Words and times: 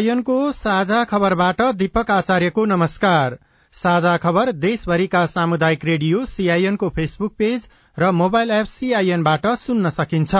सीआईएनको 0.00 0.34
साझा 0.52 1.02
खबरबाट 1.04 1.60
दीपक 1.76 2.10
आचार्यको 2.10 2.64
नमस्कार। 2.64 3.36
साझा 3.74 4.16
खबर 4.16 4.50
देशभरिका 4.54 5.24
सामुदायिक 5.26 5.84
रेडियो 5.84 6.24
सीआईएनको 6.26 6.88
फेसबुक 6.88 7.34
पेज 7.38 7.66
र 7.96 8.10
मोबाइल 8.12 8.50
एप 8.50 8.66
सीआईएनबाट 8.66 9.46
सुन्न 9.58 9.90
सकिन्छ। 9.90 10.32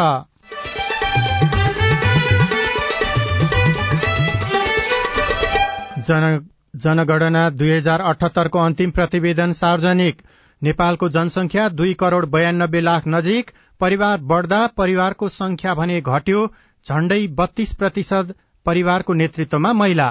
जन, 6.00 6.40
जनगणना 6.76 7.48
दुई 7.52 7.70
हजार 7.70 8.00
अठहत्तरको 8.02 8.58
अन्तिम 8.58 8.90
प्रतिवेदन 8.90 9.52
सार्वजनिक। 9.52 10.22
नेपालको 10.62 11.08
जनसंख्या 11.10 11.68
दुई 11.76 11.94
करोड़ 11.94 12.26
बयानब्बे 12.32 12.80
लाख 12.82 13.08
नजिक 13.08 13.50
परिवार 13.80 14.20
बढ़दा 14.26 14.66
परिवारको 14.76 15.28
संख्या 15.38 15.74
भने 15.74 16.00
घट्यो 16.00 16.52
झण्डै 16.86 17.26
बत्तीस 17.36 17.74
प्रतिशत 17.74 18.38
परिवारको 18.66 19.12
नेतृत्वमा 19.14 19.72
महिला। 19.72 20.08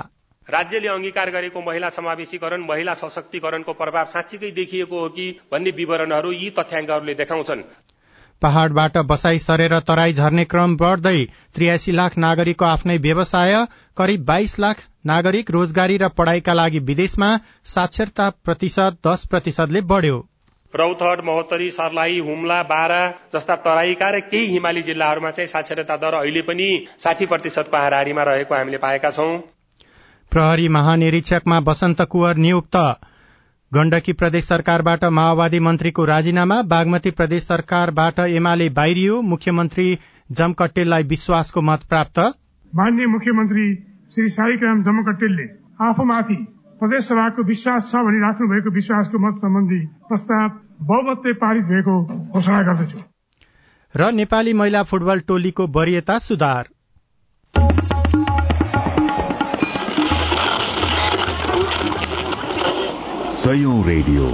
राज्यले 0.47 0.87
अंगीकार 0.87 1.29
गरेको 1.29 1.61
महिला 1.61 1.89
समावेशीकरण 1.89 2.61
महिला 2.61 2.93
सशक्तिकरणको 2.93 3.73
प्रभाव 3.73 4.05
साँच्चीकै 4.05 4.51
देखिएको 4.51 4.99
हो 4.99 5.09
कि 5.09 5.29
भन्ने 5.51 5.71
विवरणहरू 5.71 6.31
यी 6.31 6.49
तथ्याङ्कहरूले 6.49 7.13
देखाउँछन्। 7.13 7.61
पहाड़बाट 8.41 8.97
बसाई 8.97 9.39
सरेर 9.39 9.79
तराई 9.79 10.13
झर्ने 10.13 10.45
क्रम 10.45 10.75
बढ़दै 10.77 11.25
त्रियासी 11.55 11.91
लाख 11.91 12.17
नागरिकको 12.17 12.65
आफ्नै 12.65 12.97
व्यवसाय 12.97 13.65
करिब 13.97 14.25
बाइस 14.25 14.59
लाख 14.59 14.83
नागरिक 15.05 15.51
रोजगारी 15.51 15.97
र 15.97 16.07
पढ़ाईका 16.07 16.53
लागि 16.53 16.79
विदेशमा 16.79 17.29
साक्षरता 17.65 18.29
प्रतिशत 18.29 18.97
दश 19.07 19.25
प्रतिशतले 19.25 19.81
बढ़्यो। 19.81 20.28
रौतहट 20.73 21.21
महोत्तरी 21.25 21.69
सर्लाही 21.69 22.17
हुम्ला 22.19 22.61
बारा 22.63 23.01
जस्ता 23.33 23.55
तराईका 23.55 24.09
र 24.09 24.19
केही 24.31 24.45
हिमाली 24.45 24.81
जिल्लाहरूमा 24.81 25.31
चाहिँ 25.31 25.47
साक्षरता 25.47 25.95
दर 25.97 26.13
अहिले 26.13 26.41
पनि 26.41 26.67
साठी 26.99 27.25
प्रतिशतको 27.25 27.77
हाराहारीमा 27.77 28.23
रहेको 28.23 28.55
हामीले 28.55 28.77
पाएका 28.77 29.09
छौं। 29.11 29.37
प्रहरी 30.31 30.67
महानिरीक्षकमा 30.69 31.59
बसन्त 31.59 32.01
कुवर 32.01 32.35
नियुक्त। 32.35 32.77
गण्डकी 33.71 34.13
प्रदेश 34.13 34.43
सरकारबाट 34.43 35.03
माओवादी 35.13 35.59
मन्त्रीको 35.59 36.05
राजीनामा 36.05 36.61
बागमती 36.67 37.11
प्रदेश 37.11 37.43
सरकारबाट 37.43 38.19
एमाले 38.19 38.69
बाहिरियो 38.69 39.21
मुख्यमन्त्री 39.21 39.87
जमकट्टेललाई 40.31 41.03
विश्वासको 41.03 41.61
मत 41.61 41.89
प्राप्त। 41.89 42.19
मान्य 42.73 43.05
मुख्यमन्त्री 43.07 43.65
श्री 44.15 44.29
साईराम 44.29 44.83
जमकट्टेलले 44.83 45.49
आफूमाथि 45.81 46.39
प्रदेश 46.79 47.03
सभाको 47.03 47.43
विश्वास 47.43 47.87
छ 47.91 48.01
भनी 48.07 48.19
राख्नु 48.19 48.45
भएको 48.47 48.71
विश्वासको 48.71 49.19
मत 49.19 49.35
सम्बन्धी 49.35 49.79
प्रस्ताव 50.09 50.49
बहुमतले 50.81 51.33
पारित 51.33 51.65
भएको 51.65 51.95
घोषणा 52.31 52.61
गर्दछु। 52.61 52.99
र 53.95 54.11
नेपाली 54.11 54.53
महिला 54.53 54.83
फुटबल 54.83 55.19
टोलीको 55.27 55.67
वरियता 55.67 56.17
सुधार। 56.19 56.69
सयौं 63.33 63.77
रेडियो। 63.83 64.31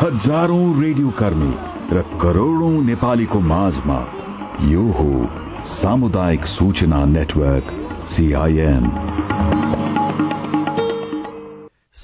हजारौं 0.00 0.66
रेडियो 0.82 1.10
कर्मी 1.20 1.52
र 1.92 2.02
करोड़ौं 2.22 2.74
नेपालीको 2.84 3.40
माझमा 3.52 4.00
यो 4.72 4.88
हो 4.92 5.10
सामुदायिक 5.74 6.44
सूचना 6.46 7.04
नेटवर्क 7.04 7.76
सीआईएन 8.08 8.84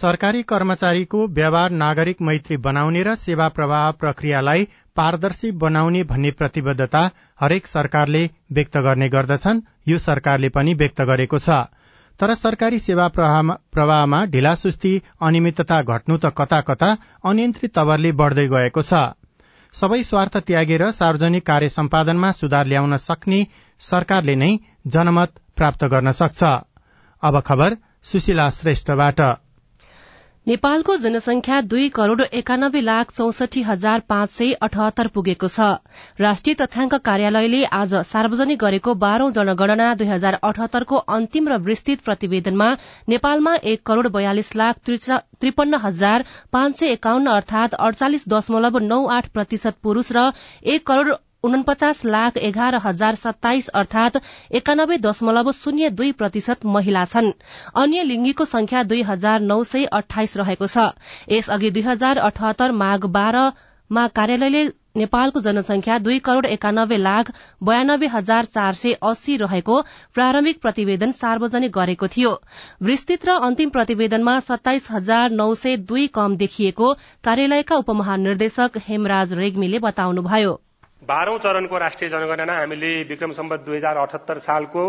सरकारी 0.01 0.43
कर्मचारीको 0.51 1.27
व्यवहार 1.37 1.71
नागरिक 1.79 2.21
मैत्री 2.27 2.57
बनाउने 2.67 3.01
र 3.07 3.15
सेवा 3.23 3.49
प्रवाह 3.57 3.91
प्रक्रियालाई 4.03 4.63
पारदर्शी 4.97 5.51
बनाउने 5.65 6.03
भन्ने 6.13 6.31
प्रतिबद्धता 6.39 7.03
हरेक 7.41 7.67
सरकारले 7.67 8.23
व्यक्त 8.53 8.79
गर्ने 8.87 9.09
गर्दछन्। 9.15 9.61
यो 9.89 9.99
सरकारले 9.99 10.49
पनि 10.55 10.75
व्यक्त 10.83 11.03
गरेको 11.11 11.39
छ। 11.39 11.59
तर 12.21 12.35
सरकारी 12.35 12.79
सेवा 12.79 13.09
प्रवाहमा 13.17 14.25
ढिलासुस्ती 14.33 14.95
अनियमितता 15.21 15.83
घट्नु 15.83 16.17
त 16.17 16.33
कता 16.39 16.61
कता 16.71 16.91
अनियन्त्रित 17.25 17.75
तवरले 17.75 18.13
बढ़दै 18.23 18.47
गएको 18.55 18.83
छ। 18.83 19.03
सबै 19.75 20.01
स्वार्थ 20.03 20.41
त्यागेर 20.49 20.87
सार्वजनिक 20.93 21.47
कार्य 21.47 21.69
सम्पादनमा 21.77 22.33
सुधार 22.41 22.73
ल्याउन 22.73 22.97
सक्ने 23.03 23.43
सरकारले 23.81 24.41
नै 24.45 24.51
जनमत 24.97 25.39
प्राप्त 25.57 25.85
गर्न 25.93 26.17
सक्छ। 26.23 26.43
अब 27.23 27.41
खबर 27.43 27.79
सुशीला 28.07 28.51
श्रेष्ठबाट। 28.59 29.21
नेपालको 30.47 30.95
जनसंख्या 30.97 31.61
दुई 31.63 31.89
करोड़ 31.97 32.25
एकानब्बे 32.33 32.81
लाख 32.81 33.11
चौसठी 33.13 33.63
हजार 33.63 34.01
पाँच 34.09 34.31
सय 34.31 34.53
अठहत्तर 34.67 35.09
पुगेको 35.17 35.49
छ। 35.49 35.67
राष्ट्रिय 36.21 36.55
तथ्याङ्क 36.61 36.95
कार्यालयले 37.09 37.61
आज 37.79 37.95
सार्वजनिक 38.07 38.59
गरेको 38.63 38.95
बाह्रौं 39.03 39.31
जनगणना 39.33 39.93
दुई 40.01 40.09
हजार 40.09 40.41
अठहत्तरको 40.43 41.03
अन्तिम 41.19 41.53
र 41.53 41.61
विस्तृत 41.69 42.09
प्रतिवेदनमा 42.09 42.73
नेपालमा 43.09 43.55
एक 43.75 43.87
करोड़ 43.87 44.09
बयालिस 44.17 44.53
लाख 44.57 44.85
त्रिपन्न 44.89 45.85
हजार 45.85 46.29
पाँच 46.53 46.77
सय 46.77 46.97
एकाउन्न 46.97 47.37
अर्थात 47.37 47.81
अड़चालिस 47.85 48.29
दशमलव 48.31 48.85
नौ 48.87 49.03
आठ 49.15 49.35
प्रतिशत 49.35 49.83
पुरूष 49.83 50.13
र 50.13 50.31
एक 50.77 50.87
करोड़ 50.87 51.21
उनपचास 51.45 52.05
लाख 52.05 52.37
एघार 52.39 52.75
हजार 52.85 53.15
सत्ताइस 53.15 53.69
अर्थात 53.75 54.17
एकानब्बे 54.53 54.97
दशमलव 54.99 55.51
शून्य 55.53 55.89
दुई 55.91 56.11
प्रतिशत 56.13 56.67
महिला 56.67 57.05
छन्। 57.05 57.31
अन्य 57.75 58.03
लिङ्गीको 58.05 58.45
संख्या 58.45 58.83
दुई 58.85 59.03
हजार 59.05 59.41
नौ 59.43 59.63
सय 59.65 59.85
अठाइस 59.93 60.37
रहेको 60.37 60.67
छ। 60.67 60.85
यसअघि 61.31 61.71
दुई 61.71 61.83
हजार 61.85 62.19
अठहत्तर 62.21 62.73
माघ 62.83 63.01
बाह्रमा 63.07 64.07
कार्यालयले 64.17 64.65
नेपालको 64.97 65.41
जनसंख्या 65.41 65.97
दुई 65.99 66.19
करोड़ 66.21 66.47
एकानब्बे 66.47 66.97
लाख 66.99 67.31
बयानब्बे 67.63 68.07
हजार 68.13 68.45
चार 68.55 68.73
सय 68.75 68.93
अस्सी 69.03 69.37
रहेको 69.43 69.81
प्रारम्भिक 70.15 70.61
प्रतिवेदन 70.61 71.11
सार्वजनिक 71.19 71.73
गरेको 71.73 72.09
थियो। 72.09 72.33
विस्तृत 72.83 73.29
र 73.29 73.37
अन्तिम 73.49 73.71
प्रतिवेदनमा 73.71 74.39
सत्ताइस 74.47 74.91
हजार 74.93 75.31
नौ 75.33 75.53
सय 75.57 75.77
दुई 75.89 76.07
कम 76.15 76.37
देखिएको 76.37 76.95
कार्यालयका 77.25 77.77
उपमहानिर्देशक 77.77 78.83
हेमराज 78.89 79.33
रेग्मीले 79.39 79.79
बताउनुभयो। 79.87 80.61
बाह्रौं 81.03 81.37
चरणको 81.39 81.79
राष्ट्रिय 81.79 82.09
जनगणना 82.11 82.55
हामीले 82.55 82.89
विक्रम 83.09 83.31
सम्बत 83.33 83.61
दुई 83.67 83.77
हजार 83.77 83.97
अठहत्तर 83.97 84.39
सालको 84.39 84.83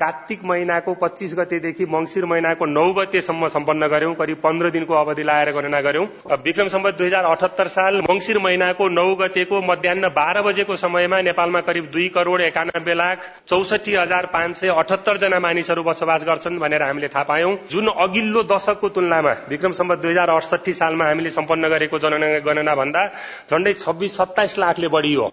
कार्तिक 0.00 0.42
महिनाको 0.44 0.94
पच्चीस 0.94 1.34
गतेदेखि 1.38 1.84
मंगिर 1.92 2.24
महिनाको 2.24 2.66
नौ 2.66 2.82
गतेसम्म 2.94 3.48
सम्पन्न 3.54 3.86
गर्यौं 3.88 4.12
करिब 4.14 4.38
पन्ध्र 4.42 4.70
दिनको 4.70 4.94
अवधि 4.94 5.22
लाएर 5.22 5.50
गणना 5.52 5.80
गर्यौं 5.80 6.06
विक्रम 6.44 6.68
सम्बत 6.68 6.98
दुई 6.98 7.06
हजार 7.06 7.24
अठहत्तर 7.26 7.68
साल 7.68 8.00
मंगिर 8.08 8.38
महिनाको 8.38 8.88
नौ 8.90 9.06
गतेको 9.16 9.60
मध्याह 9.62 10.08
बाह्र 10.18 10.42
बजेको 10.42 10.76
समयमा 10.76 11.20
नेपालमा 11.22 11.60
करिब 11.68 11.88
दुई 11.92 12.08
करोड़ 12.16 12.40
एकानब्बे 12.42 12.94
लाख 12.94 13.24
चौसठी 13.48 13.94
हजार 13.94 14.26
पाँच 14.32 14.56
सय 14.56 14.74
अठहत्तर 14.74 15.16
जना 15.22 15.38
मानिसहरू 15.40 15.82
बसोबास 15.84 16.24
गर्छन् 16.26 16.58
भनेर 16.58 16.82
हामीले 16.82 17.08
थाहा 17.14 17.24
पायौं। 17.30 17.54
जुन 17.70 17.88
अघिल्लो 17.98 18.42
दशकको 18.52 18.88
तुलनामा 18.98 19.32
विक्रम 19.48 19.78
सम्बत 19.80 20.02
दुई 20.02 20.12
हजार 20.12 20.34
अडसठी 20.36 20.72
सालमा 20.74 21.08
हामीले 21.08 21.30
सम्पन्न 21.38 21.72
गरेको 21.74 21.98
जनगणना 22.04 22.74
भन्दा 22.74 23.06
झण्डै 23.50 23.72
छब्बीस 23.84 24.16
सत्ताइस 24.16 24.58
लाखले 24.58 24.88
बढ़ियो। 24.96 25.30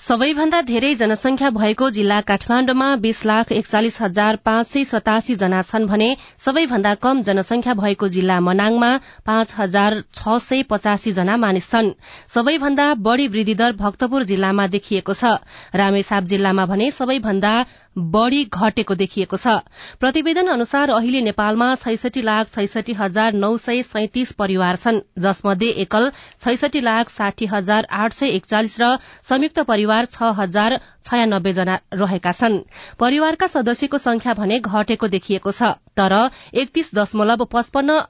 सबैभन्दा 0.00 0.60
धेरै 0.68 0.90
जनसंख्या 1.00 1.48
भएको 1.54 1.88
जिल्ला 1.94 2.20
काठमाण्डुमा 2.28 2.84
बीस 3.00 3.18
लाख 3.26 3.50
एकचालिस 3.52 4.00
हजार 4.02 4.36
पाँच 4.44 4.66
सय 4.66 4.84
सतासी 4.90 5.34
जना 5.42 5.60
छन् 5.62 5.86
भने 5.86 6.06
सबैभन्दा 6.44 6.94
कम 7.02 7.20
जनसंख्या 7.22 7.74
भएको 7.74 8.08
जिल्ला 8.14 8.38
मनाङमा 8.40 8.90
पाँच 9.26 9.52
हजार 9.58 10.00
छ 10.16 10.38
सय 10.40 10.62
पचासी 10.70 11.12
जना 11.12 11.36
मानिस 11.36 11.68
छन्। 11.70 11.92
सबैभन्दा 12.34 12.86
बढ़ी 13.08 13.26
वृद्धि 13.28 13.54
दर 13.54 13.72
भक्तपुर 13.76 14.24
जिल्लामा 14.24 14.66
देखिएको 14.72 15.14
छ। 15.14 15.36
रामेछाप 15.76 16.24
जिल्लामा 16.32 16.64
भने 16.72 16.90
सबैभन्दा 16.92 17.52
बढ़ी 17.96 18.44
घटेको 18.44 18.94
देखिएको 18.94 19.36
छ। 19.36 19.54
प्रतिवेदन 20.00 20.46
अनुसार 20.48 20.90
अहिले 20.90 21.20
नेपालमा 21.20 21.74
छैसठी 21.74 22.22
लाख 22.22 22.48
छैसठी 22.48 22.92
हजार 22.92 23.32
नौ 23.34 23.56
सय 23.56 23.82
सैतिस 23.82 24.32
परिवार 24.32 24.76
छन् 24.76 25.00
जसमध्ये 25.18 25.68
एकल 25.82 26.10
छैसठी 26.38 26.80
लाख 26.80 27.08
साठी 27.08 27.46
हजार 27.46 27.86
आठ 27.92 28.12
सय 28.12 28.36
एकचालिस 28.36 28.80
र 28.80 28.96
संयुक्त 29.24 29.60
परिवार 29.64 30.04
छ 30.06 30.30
हजार 30.38 30.78
छयानब्बे 31.04 31.52
जना 31.52 31.78
रहेका 31.94 32.32
छन्। 32.32 32.58
परिवारका 32.98 33.46
सदस्यको 33.48 33.98
संख्या 33.98 34.34
भने 34.34 34.60
घटेको 34.60 35.08
देखिएको 35.08 35.52
छ 35.52 35.74
तर 35.96 36.16
एकतीस 36.54 36.94
दशमलव 36.94 37.44
पचपन्न 37.52 38.00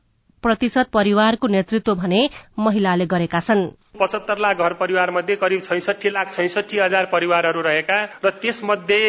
प्रतिशत 0.43 0.89
परिवारको 0.93 1.47
नेतृत्व 1.49 1.95
भने 1.95 2.29
महिलाले 2.59 3.07
गरेका 3.07 3.41
छन्। 3.41 3.69
पचहत्तर 4.01 4.39
लाख 4.39 4.57
घर 4.57 4.73
परिवार 4.73 5.11
मध्ये 5.11 5.35
करिब 5.37 5.61
छैसठी 5.63 6.11
लाख 6.11 6.33
छैसठी 6.33 6.79
हजार 6.79 7.05
परिवारहरू 7.05 7.63
रहेका 7.63 7.97
र 8.25 8.31
त्यसमध्ये 8.43 9.01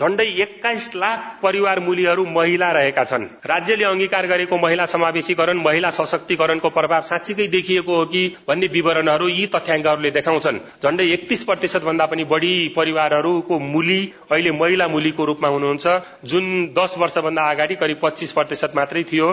झण्डै 0.00 0.26
एक्काइस 0.42 0.90
लाख 0.94 1.42
परिवार 1.42 1.80
मूलीहरू 1.80 2.24
महिला 2.26 2.70
रहेका 2.72 3.04
छन्। 3.04 3.24
राज्यले 3.46 3.84
अंगीकार 3.84 4.26
गरेको 4.26 4.56
महिला 4.56 4.86
समावेशीकरण 4.86 5.58
महिला 5.58 5.90
सशक्तिकरणको 5.90 6.68
प्रभाव 6.70 7.02
साँच्चीकै 7.02 7.46
देखिएको 7.46 7.96
हो 7.96 8.04
कि 8.04 8.22
भन्ने 8.48 8.66
विवरणहरू 8.68 9.28
यी 9.28 9.46
तथ्याङ्कहरूले 9.46 10.10
देखाउँछन्। 10.10 10.58
झण्डै 10.82 11.10
एकतीस 11.12 11.42
प्रतिशत 11.42 11.84
भन्दा 11.84 12.06
पनि 12.06 12.24
बढ़ी 12.24 12.54
परिवारहरूको 12.76 13.58
मूली 13.58 14.00
अहिले 14.30 14.50
महिला 14.52 14.88
मूलीको 14.88 15.24
रूपमा 15.24 15.48
हुनुहुन्छ। 15.48 16.00
जुन 16.24 16.66
दश 16.78 16.98
वर्षभन्दा 16.98 17.50
अगाडि 17.50 17.74
करिब 17.74 18.00
पच्चीस 18.02 18.32
प्रतिशत 18.32 18.72
मात्रै 18.76 19.02
थियो। 19.02 19.30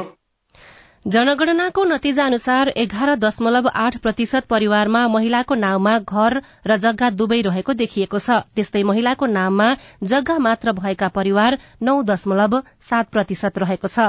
जनगणनाको 1.06 1.84
नतिजा 1.84 2.24
अनुसार 2.25 2.68
एघार 2.75 3.13
दशमलव 3.16 3.68
आठ 3.74 3.98
प्रतिशत 4.04 4.46
परिवारमा 4.50 5.02
महिलाको 5.07 5.56
नाउँमा 5.56 5.98
घर 6.00 6.36
र 6.66 6.78
जग्गा 6.78 7.10
दुवै 7.12 7.38
रहेको 7.48 7.74
देखिएको 7.81 8.19
छ। 8.19 8.38
त्यस्तै 8.56 8.81
महिलाको 8.84 9.25
नाममा 9.30 9.68
जग्गा 10.04 10.38
मात्र 10.46 10.72
भएका 10.80 11.07
परिवार 11.18 11.57
नौ 11.81 12.02
दशमलव 12.04 12.57
सात 12.90 13.12
प्रतिशत 13.12 13.57
रहेको 13.57 13.88
छ। 13.88 14.07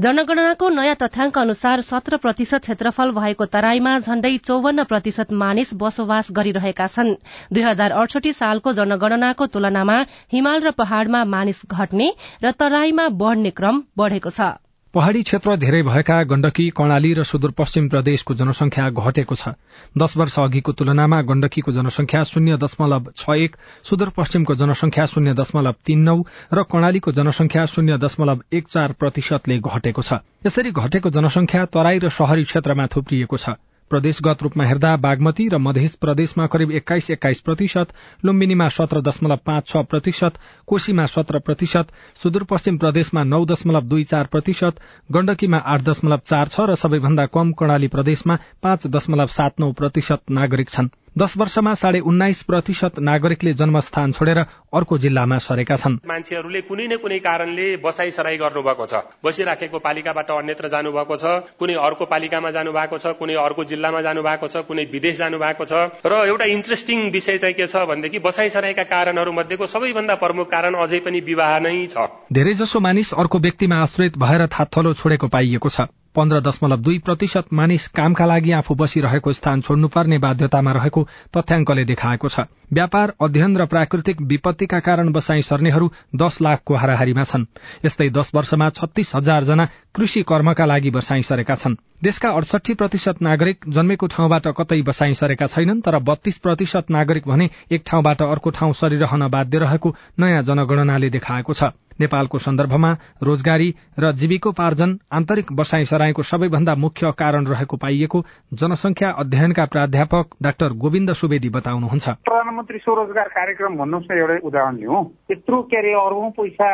जनगणनाको 0.00 0.68
नयाँ 0.70 0.96
तथ्याङ्क 0.96 1.38
अनुसार 1.38 1.84
सत्र 1.84 2.16
प्रतिशत 2.16 2.64
क्षेत्रफल 2.64 3.12
भएको 3.20 3.50
तराईमा 3.52 3.98
झण्डै 3.98 4.32
चौवन्न 4.40 4.88
प्रतिशत 4.88 5.36
मानिस 5.36 5.74
बसोबास 5.76 6.32
गरिरहेका 6.32 6.86
छन्। 6.86 7.12
दुई 7.52 7.62
हजार 7.62 7.98
अडसठी 7.98 8.32
सालको 8.32 8.72
जनगणनाको 8.72 9.52
तुलनामा 9.52 10.00
हिमाल 10.32 10.64
र 10.64 10.74
पहाड़मा 10.80 11.24
मानिस 11.36 11.62
घट्ने 11.68 12.10
र 12.40 12.56
तराईमा 12.56 13.08
बढ़ने 13.20 13.50
क्रम 13.52 13.84
बढ़ेको 13.96 14.30
छ। 14.32 14.50
पहाड़ी 14.94 15.22
क्षेत्र 15.22 15.54
धेरै 15.56 15.82
भएका 15.86 16.14
गण्डकी 16.30 16.64
कर्णाली 16.74 17.12
र 17.14 17.22
सुदूरपश्चिम 17.22 17.88
प्रदेशको 17.88 18.34
जनसंख्या 18.34 18.88
घटेको 18.90 19.34
छ। 19.34 19.54
दश 19.94 20.16
वर्ष 20.16 20.38
अघिको 20.40 20.72
तुलनामा 20.74 21.20
गण्डकीको 21.30 21.72
जनसंख्या 21.72 22.22
शून्य 22.26 22.56
दशमलव 22.58 23.14
छ 23.14 23.38
एक 23.38 23.56
सुदूरपश्चिमको 23.86 24.54
जनसंख्या 24.58 25.06
शून्य 25.06 25.34
दशमलव 25.38 25.74
तीन 25.86 26.02
नौ 26.02 26.18
र 26.50 26.62
कर्णालीको 26.66 27.12
जनसंख्या 27.14 27.66
शून्य 27.70 28.02
दशमलव 28.02 28.42
एक 28.50 28.68
चार 28.68 28.92
प्रतिशतले 28.98 29.58
घटेको 29.62 30.02
छ। 30.02 30.26
यसरी 30.46 30.70
घटेको 30.74 31.10
जनसंख्या 31.14 31.64
तराई 31.70 31.98
र 32.02 32.08
शहरी 32.10 32.44
क्षेत्रमा 32.50 32.86
थुप्रिएको 32.90 33.36
छ। 33.38 33.54
प्रदेशगत 33.90 34.42
रूपमा 34.42 34.64
हेर्दा 34.64 34.96
बागमती 34.98 35.48
र 35.48 35.58
मध्य 35.58 35.88
प्रदेशमा 36.00 36.46
करिब 36.46 36.70
एक्काइस 36.72 37.10
एक्काइस 37.10 37.40
प्रतिशत 37.40 37.92
लुम्बिनीमा 38.24 38.68
सत्र 38.70 39.00
दशमलव 39.02 39.40
पाँच 39.46 39.68
छ 39.68 39.82
प्रतिशत 39.90 40.38
कोशीमा 40.68 41.06
सत्र 41.06 41.38
प्रतिशत 41.40 41.92
सुदूरपश्चिम 42.22 42.78
प्रदेशमा 42.78 43.24
नौ 43.24 43.44
दशमलव 43.46 43.88
दुई 43.88 44.04
चार 44.12 44.26
प्रतिशत 44.32 44.80
गण्डकीमा 45.12 45.62
आठ 45.74 45.82
दशमलव 45.82 46.20
चार 46.24 46.48
छ 46.48 46.70
र 46.70 46.74
सबैभन्दा 46.76 47.26
कम 47.34 47.52
कर्णाली 47.58 47.88
प्रदेशमा 47.88 48.38
पाँच 48.62 48.86
दशमलव 48.96 49.36
सात 49.38 49.60
नौ 49.60 49.72
प्रतिशत 49.72 50.30
नागरिक 50.30 50.70
छन्। 50.70 50.88
दश 51.18 51.32
वर्षमा 51.36 51.72
साढे 51.74 52.00
उन्नाइस 52.00 52.42
प्रतिशत 52.42 52.98
नागरिकले 53.00 53.52
जन्मस्थान 53.52 54.12
छोडेर 54.12 54.38
अर्को 54.74 54.98
जिल्लामा 54.98 55.38
सरेका 55.38 55.76
छन्। 55.76 55.96
मान्छेहरूले 56.06 56.60
कुनै 56.62 56.86
न 56.86 56.96
कुनै 56.96 57.18
कारणले 57.18 57.66
बसाई 57.82 58.10
सराई 58.10 58.36
गर्नुभएको 58.38 58.86
छ। 58.86 58.94
बसिराखेको 59.24 59.78
पालिकाबाट 59.78 60.30
अन्यत्र 60.30 60.68
जानुभएको 60.68 61.16
छ 61.16 61.34
कुनै 61.58 61.74
अर्को 61.82 62.06
पालिकामा 62.06 62.50
जानु 62.50 62.72
भएको 62.72 62.98
छ 62.98 63.14
कुनै 63.18 63.34
अर्को 63.42 63.64
जिल्लामा 63.66 64.02
जानु 64.02 64.22
भएको 64.22 64.46
छ 64.46 64.62
कुनै 64.64 64.84
विदेश 64.86 65.16
जानु 65.18 65.38
भएको 65.38 65.64
छ। 65.66 65.72
र 66.06 66.22
एउटा 66.30 66.44
इन्ट्रेस्टिङ 66.54 67.10
विषय 67.10 67.38
चाहिँ 67.38 67.54
के 67.54 67.66
छ 67.66 67.82
भनेदेखि 67.90 68.18
बसाई 68.22 68.48
सराईका 68.48 68.84
कारणहरू 68.86 69.32
मध्येको 69.34 69.66
सबैभन्दा 69.66 70.14
प्रमुख 70.22 70.50
कारण 70.50 70.78
अझै 70.78 71.00
पनि 71.02 71.20
विवाह 71.26 71.58
नै 71.58 71.74
छ। 71.90 72.06
धेरै 72.30 72.54
जसो 72.54 72.80
मानिस 72.80 73.14
अर्को 73.14 73.38
व्यक्तिमा 73.40 73.82
आश्रित 73.82 74.18
भएर 74.18 74.46
थाथलो 74.46 74.94
छोडेको 74.94 75.28
पाइएको 75.28 75.68
छ। 75.68 75.90
पन्ध्र 76.14 76.40
दशमलव 76.40 76.76
दुई 76.76 76.98
प्रतिशत 76.98 77.52
मानिस 77.52 77.86
कामका 77.88 78.26
लागि 78.26 78.52
आफू 78.52 78.74
बसिरहेको 78.74 79.32
स्थान 79.32 79.60
छोड्नुपर्ने 79.60 80.18
बाध्यतामा 80.18 80.72
रहेको 80.72 81.06
तथ्याङ्कले 81.36 81.84
देखाएको 81.84 82.28
छ। 82.28 82.40
व्यापार 82.72 83.12
अध्ययन 83.20 83.56
र 83.56 83.66
प्राकृतिक 83.66 84.20
विपत्तिका 84.22 84.78
कारण 84.80 85.12
बसाई 85.12 85.42
सर्नेहरू 85.42 85.90
दश 86.16 86.40
लाखको 86.42 86.74
हाराहारीमा 86.74 87.24
छन्। 87.24 87.44
यस्तै 87.84 88.08
दश 88.10 88.30
वर्षमा 88.34 88.68
छत्तीस 88.70 89.14
हजार 89.14 89.44
जना 89.44 89.68
कृषि 89.94 90.22
कर्मका 90.22 90.64
लागि 90.66 90.90
बसाई 90.90 91.22
सरेका 91.22 91.54
छन्। 91.54 91.76
देशका 92.02 92.28
अडसठी 92.30 92.74
प्रतिशत 92.74 93.22
नागरिक 93.22 93.68
जन्मेको 93.68 94.06
ठाउँबाट 94.06 94.48
कतै 94.58 94.80
बसाई 94.82 95.14
सरेका 95.14 95.46
छैनन् 95.46 95.80
तर 95.80 95.98
बत्तीस 96.02 96.38
प्रतिशत 96.38 96.90
नागरिक 96.90 97.28
भने 97.28 97.50
एक 97.70 97.82
ठाउँबाट 97.86 98.22
अर्को 98.22 98.50
ठाउँ 98.50 98.72
सरिरहन 98.72 99.28
बाध्य 99.28 99.58
रहेको 99.58 99.94
नयाँ 100.18 100.42
जनगणनाले 100.42 101.10
देखाएको 101.10 101.54
छ। 101.54 101.70
नेपालको 102.00 102.38
सन्दर्भमा 102.38 102.90
रोजगारी 103.22 103.68
र 103.98 104.12
जीविकोपार्जन 104.12 104.98
आन्तरिक 105.12 105.52
बसाई 105.52 105.84
सराईको 105.84 106.22
सबैभन्दा 106.22 106.74
मुख्य 106.74 107.12
कारण 107.18 107.46
रहेको 107.46 107.76
पाइएको 107.76 108.24
जनसंख्या 108.54 109.10
अध्ययनका 109.22 109.64
प्राध्यापक 109.66 110.26
डाक्टर 110.42 110.72
गोविन्द 110.82 111.12
सुवेदी 111.12 111.48
बताउनुहुन्छ। 111.48 112.08
प्रधानमन्त्री 112.24 112.78
स्वरोजगार 112.78 113.28
कार्यक्रम 113.28 113.76
भन्नुहोस् 113.76 114.10
न 114.10 114.18
एउटै 114.18 114.38
उदाहरण 114.48 114.76
लिउँ। 114.76 115.04
यत्रो 115.30 115.62
के 115.62 115.76
अरे 115.76 115.94
पैसा 116.38 116.68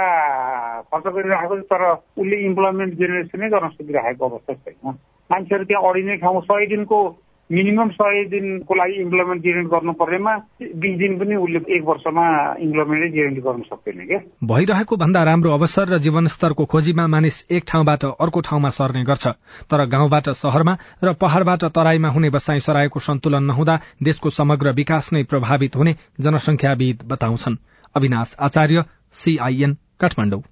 खर्च 0.80 1.06
गरिरहेको 1.14 1.54
तर 1.70 1.82
उसले 1.92 2.36
इम्प्लोइमेन्ट 2.46 2.94
जेनेरेसनै 2.94 3.48
गर्न 3.50 3.68
सकिरहेको 3.68 4.28
अवस्था 4.28 4.54
छैन। 4.54 4.98
मान्छेहरू 5.30 5.64
त्यहाँ 5.64 5.90
अडिने 5.90 6.16
ठाउँ 6.16 6.40
सय 6.40 6.66
दिनको 6.66 6.98
मिनिमम 7.50 7.88
सय 7.90 8.24
दिनको 8.30 8.74
लागि 8.74 8.94
इम्प्लोइमेन्ट 9.00 9.42
जेनेरेट 9.42 9.66
गर्नु 9.66 9.92
पर्नेमा 9.92 10.32
बिस 10.82 10.96
दिन 10.98 11.12
पनि 11.18 11.34
उसले 11.36 11.58
एक 11.76 11.82
वर्षमा 11.86 12.24
इम्प्लोइमेन्टै 12.60 13.08
जेनेरेट 13.10 13.44
गर्न 13.44 13.62
सक्दैन 13.62 14.06
क्या। 14.06 14.18
भइरहेको 14.44 14.96
भन्दा 14.96 15.22
राम्रो 15.24 15.52
अवसर 15.52 15.88
र 15.88 15.98
जीवनस्तरको 15.98 16.64
खोजीमा 16.66 17.06
मानिस 17.06 17.36
एक 17.50 17.64
ठाउँबाट 17.68 18.04
अर्को 18.04 18.40
ठाउँमा 18.40 18.70
सर्ने 18.70 19.04
गर्छ। 19.04 19.26
तर 19.70 19.84
गाउँबाट 19.86 20.30
शहरमा 20.34 20.76
र 21.04 21.12
पहाड़बाट 21.14 21.64
तराईमा 21.70 22.08
हुने 22.08 22.30
बसाई 22.30 22.60
सरायको 22.60 23.00
सन्तुलन 23.00 23.44
नहुँदा 23.44 23.78
देशको 24.02 24.30
समग्र 24.32 24.72
विकास 24.74 25.12
नै 25.12 25.22
प्रभावित 25.30 25.76
हुने 25.76 25.96
जनसंख्याविद 26.20 27.06
बताउँछन्। 27.06 27.56
अविनाश 27.94 28.36
आचार्य 28.40 28.84
सीआईएन 29.16 29.76
काठमाडौँ। 30.00 30.42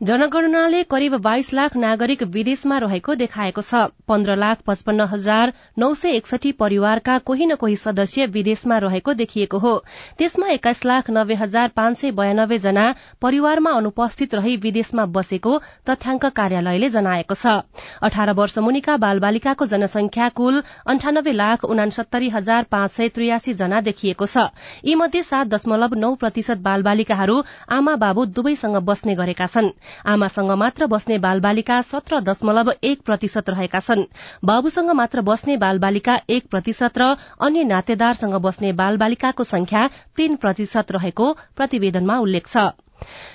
जनगणनाले 0.00 0.82
करिब 0.82 1.14
बाइस 1.14 1.52
लाख 1.54 1.76
नागरिक 1.76 2.22
विदेशमा 2.34 2.76
रहेको 2.78 3.14
देखाएको 3.20 3.62
छ। 3.62 3.80
पन्ध्र 4.08 4.36
लाख 4.36 4.60
पचपन्न 4.66 5.06
हजार 5.08 5.52
नौ 5.78 5.88
सय 5.94 6.16
एकसठी 6.16 6.52
परिवारका 6.56 7.16
कोही 7.20 7.46
न 7.46 7.54
कोही 7.54 7.76
सदस्य 7.76 8.26
विदेशमा 8.32 8.78
रहेको 8.84 9.12
देखिएको 9.14 9.58
हो। 9.58 9.72
त्यसमा 10.18 10.48
एक्काइस 10.50 10.84
लाख 10.84 11.10
नब्बे 11.10 11.34
हजार 11.34 11.68
पाँच 11.76 11.98
सय 11.98 12.10
बयानब्बे 12.12 12.58
जना 12.58 12.84
परिवारमा 13.22 13.72
अनुपस्थित 13.72 14.34
रही 14.34 14.56
विदेशमा 14.56 15.04
बसेको 15.10 15.52
तथ्याङ्क 15.84 16.24
कार्यालयले 16.32 16.88
जनाएको 16.88 17.34
छ। 17.34 17.60
अठार 18.02 18.32
वर्ष 18.40 18.56
मुनिका 18.60 18.96
बालबालिकाको 18.96 19.66
जनसंख्या 19.66 20.28
कुल 20.40 20.62
अन्ठानब्बे 20.88 21.32
लाख 21.34 21.64
उनासत्तरी 21.66 22.28
हजार 22.30 22.70
पाँच 22.70 22.90
सय 22.92 23.08
त्रियासी 23.10 23.54
जना 23.60 23.84
देखिएको 23.92 24.32
छ। 24.32 24.48
यी 24.80 24.96
मध्ये 24.96 25.22
सात 25.28 25.52
दशमलव 25.52 26.00
नौ 26.00 26.14
प्रतिशत 26.16 26.64
बालबालिकाहरू 26.64 27.38
आमा 27.76 27.96
बाबु 28.00 28.26
दुवैसँग 28.32 28.82
बस्ने 28.88 29.20
गरेका 29.22 29.52
छन्। 29.52 29.72
आमासँग 30.06 30.50
मात्र 30.56 30.86
बस्ने 30.86 31.18
बालबालिका 31.18 31.80
सत्र 31.82 32.20
दशमलव 32.20 32.72
एक 32.82 33.02
प्रतिशत 33.02 33.50
रहेका 33.50 33.80
छन्। 33.80 34.04
बाबुसँग 34.44 34.90
मात्र 34.92 35.20
बस्ने 35.22 35.56
बालबालिका 35.56 36.18
एक 36.28 36.50
प्रतिशत 36.50 36.98
र 36.98 37.14
अन्य 37.40 37.64
नातेदारसँग 37.64 38.34
बस्ने 38.40 38.72
बालबालिकाको 38.74 39.44
संख्या 39.46 39.88
तीन 40.16 40.36
प्रतिशत 40.36 40.92
रहेको 40.92 41.32
प्रतिवेदनमा 41.56 42.18
उल्लेख 42.18 42.46
छ। 42.46 42.89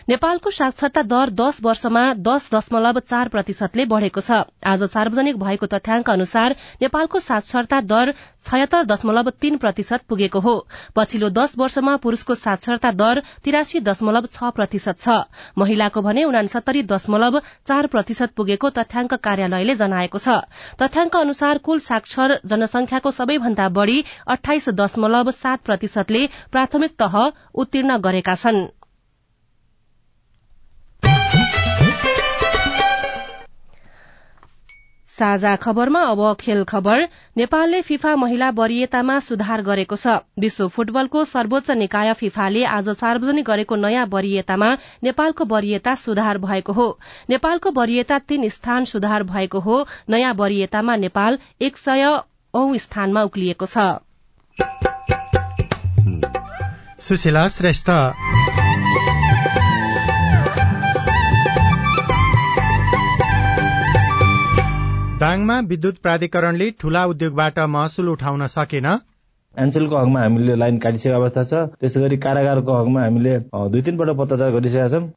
नेपालको 0.10 0.52
साक्षरता 0.52 1.02
दर 1.06 1.30
दश 1.34 1.60
वर्षमा 1.64 2.04
दश 2.20 2.50
दशमलव 2.54 3.00
चार 3.02 3.28
प्रतिशतले 3.30 3.86
बढ़ेको 3.86 4.22
छ। 4.22 4.44
आज 4.66 4.84
सार्वजनिक 4.92 5.40
भएको 5.40 5.66
तथ्याङ्क 5.68 6.10
अनुसार 6.10 6.56
नेपालको 6.82 7.20
साक्षरता 7.22 7.80
दर 7.84 8.14
छयत्तर 8.46 8.84
दशमलव 8.86 9.30
तीन 9.42 9.58
प्रतिशत 9.58 10.06
पुगेको 10.10 10.40
हो। 10.40 10.56
पछिल्लो 10.96 11.30
दश 11.32 11.54
वर्षमा 11.58 11.96
पुरूषको 11.98 12.36
साक्षरता 12.36 12.92
दर 12.94 13.22
तिरासी 13.44 13.80
दशमलव 13.82 14.30
छ 14.32 14.52
प्रतिशत 14.56 15.00
छ। 15.00 15.18
महिलाको 15.58 16.02
भने 16.02 16.24
उनासत्तरी 16.26 16.84
दशमलव 16.86 17.40
चार 17.66 17.88
प्रतिशत 17.88 18.38
पुगेको 18.38 18.70
तथ्याङ्क 18.78 19.14
कार्यालयले 19.22 19.76
जनाएको 19.76 20.20
छ। 20.20 20.38
तथ्याङ्क 20.78 21.16
अनुसार 21.18 21.58
कुल 21.66 21.80
साक्षर 21.82 22.40
जनसंख्याको 22.46 23.12
सबैभन्दा 23.12 23.70
बढ़ी 23.72 23.98
अठाइस 24.30 24.70
दशमलव 24.76 25.32
सात 25.34 25.66
प्रतिशतले 25.66 26.26
प्राथमिक 26.52 26.92
तह 27.00 27.22
उत्तीर्ण 27.56 27.98
गरेका 28.00 28.36
छनृ। 28.36 28.85
साझा 35.16 35.56
खबरमा 35.56 36.02
अब 36.02 36.36
खेल 36.40 36.64
खबर। 36.64 37.08
नेपालले 37.38 37.82
फिफा 37.82 38.16
महिला 38.16 38.50
वरियतामा 38.50 39.20
सुधार 39.20 39.62
गरेको 39.62 39.96
छ। 39.96 40.08
विश्व 40.40 40.68
फुटबलको 40.68 41.26
सर्वोच्च 41.26 41.72
निकाय 41.72 42.14
फिफाले 42.14 42.64
आज 42.66 42.90
सार्वजनिक 42.90 43.46
गरेको 43.46 43.76
नयाँ 43.76 44.06
वरियतामा 44.06 44.78
नेपालको 45.04 45.46
वरियता 45.46 45.96
सुधार 45.96 46.38
भएको 46.38 46.74
हो। 46.74 47.00
नेपालको 47.30 47.72
वरियता 47.72 48.20
तीन 48.20 48.50
स्थान 48.50 48.86
सुधार 48.86 49.24
भएको 49.24 49.60
हो। 49.60 49.88
नयाँ 50.10 50.34
वरियतामा 50.34 50.96
नेपाल 50.96 51.40
एक 51.62 51.78
सय 51.78 52.20
औ 52.54 52.76
स्थानमा 52.78 53.24
उक्लिएको 53.24 53.66
छ। 53.66 53.78
दाङमा 65.20 65.56
विद्युत 65.68 65.98
प्राधिकरणले 66.04 66.66
ठूला 66.80 67.04
उद्योगबाट 67.08 67.60
महसुल 67.74 68.08
उठाउन 68.10 68.46
सकेन। 68.54 68.86
एनसेलको 69.56 69.98
हकमा 69.98 70.22
हामीले 70.22 70.56
लाइन 70.56 70.78
काटिसकेको 70.84 71.16
अवस्था 71.16 71.44
छ। 71.44 71.54
त्यसै 71.80 72.00
गरी 72.02 72.18
कारागारको 72.26 72.72
हकमा 72.76 73.02
हामीले 73.02 73.36
दुई 73.72 73.82
तिनपल्ट 73.82 74.18
पत्रचार 74.20 74.52
गरिसकेका 74.56 74.88
छौँ। 74.94 75.08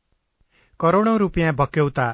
करोड़ौं 0.81 1.17
रूपियाँ 1.19 1.55
बक्यौता 1.61 2.07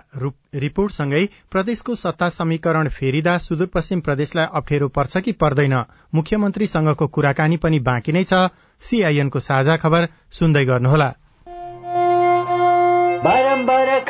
रिपोर्टसँगै 0.65 1.25
प्रदेशको 1.53 1.95
सत्ता 1.95 2.29
समीकरण 2.39 2.89
फेरिदा 2.89 3.37
सुदूरपश्चिम 3.47 4.01
प्रदेशलाई 4.01 4.47
अप्ठ्यारो 4.55 4.89
पर्छ 4.97 5.23
कि 5.27 5.33
पर्दैन 5.45 5.75
मुख्यमन्त्रीसँगको 6.15 7.07
कुराकानी 7.15 7.57
पनि 7.61 7.79
बाँकी 7.91 8.13
नै 8.13 8.25
छ। 8.25 8.49
सीआईएनको 8.83 9.45
साझा 9.49 9.77
खबर 9.85 10.09
सुन्दै 10.33 10.65
गर्नुहोला। 10.65 11.11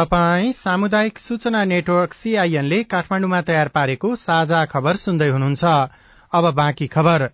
तपाई 0.00 0.52
सामुदायिक 0.52 1.18
सूचना 1.18 1.62
नेटवर्क 1.64 2.12
सीआईएनले 2.12 2.76
काठमाडौँमा 2.82 3.40
तयार 3.40 3.68
पारेको 3.68 4.14
साझा 4.16 4.60
खबर 4.64 4.96
सुन्दै 4.96 5.28
हुनुहुन्छ। 5.28 5.64
अब 6.32 6.44
बाँकी 6.54 6.86
खबर। 6.86 7.24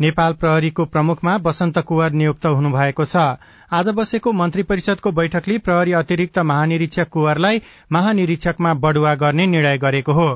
नेपाल 0.00 0.32
प्रहरीको 0.34 0.84
प्रमुखमा 0.84 1.34
वसन्त 1.36 1.78
कुवर 1.78 2.12
नियुक्त 2.12 2.46
हुनुभएको 2.46 3.04
छ। 3.04 3.24
आज 3.70 3.88
बसेको 3.98 4.32
मन्त्री 4.32 4.62
परिषदको 4.62 5.12
बैठकले 5.12 5.58
प्रहरी 5.58 5.92
अतिरिक्त 5.92 6.38
महानिरीक्षक 6.50 7.08
कुवरलाई 7.08 7.60
महानिरीक्षकमा 7.92 8.72
बढुवा 8.86 9.14
गर्ने 9.14 9.46
निर्णय 9.46 9.78
गरेको 9.78 10.12
हो। 10.12 10.28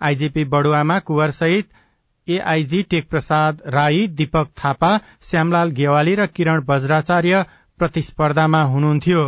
आईजीपी 0.00 0.44
बढुवामा 0.44 0.98
कुवर 1.08 1.30
सहित 1.30 1.72
एआईजी 2.28 2.82
टेक 2.90 3.08
प्रसाद 3.08 3.62
राई 3.70 4.06
दीपक 4.20 4.52
थापा 4.64 4.92
श्यामलाल 5.22 5.74
गेवाली 5.80 6.14
र 6.14 6.26
किरण 6.36 6.64
वज्राचार्य 6.68 7.44
प्रतिस्पर्धामा 7.78 8.62
हुनुहुन्थ्यो। 8.74 9.24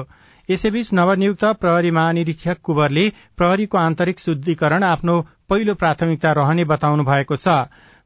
यसैबीच 0.49 0.93
नवनियुक्त 0.93 1.45
प्रहरी 1.61 1.91
महानिरीक्षक 1.91 2.59
कुवरले 2.63 3.05
प्रहरीको 3.37 3.79
आन्तरिक 3.79 4.21
शुद्धिकरण 4.21 4.83
आफ्नो 4.85 5.15
पहिलो 5.49 5.75
प्राथमिकता 5.75 6.33
रहने 6.33 6.65
बताउनु 6.65 7.05
भएको 7.05 7.37
छ। 7.37 7.55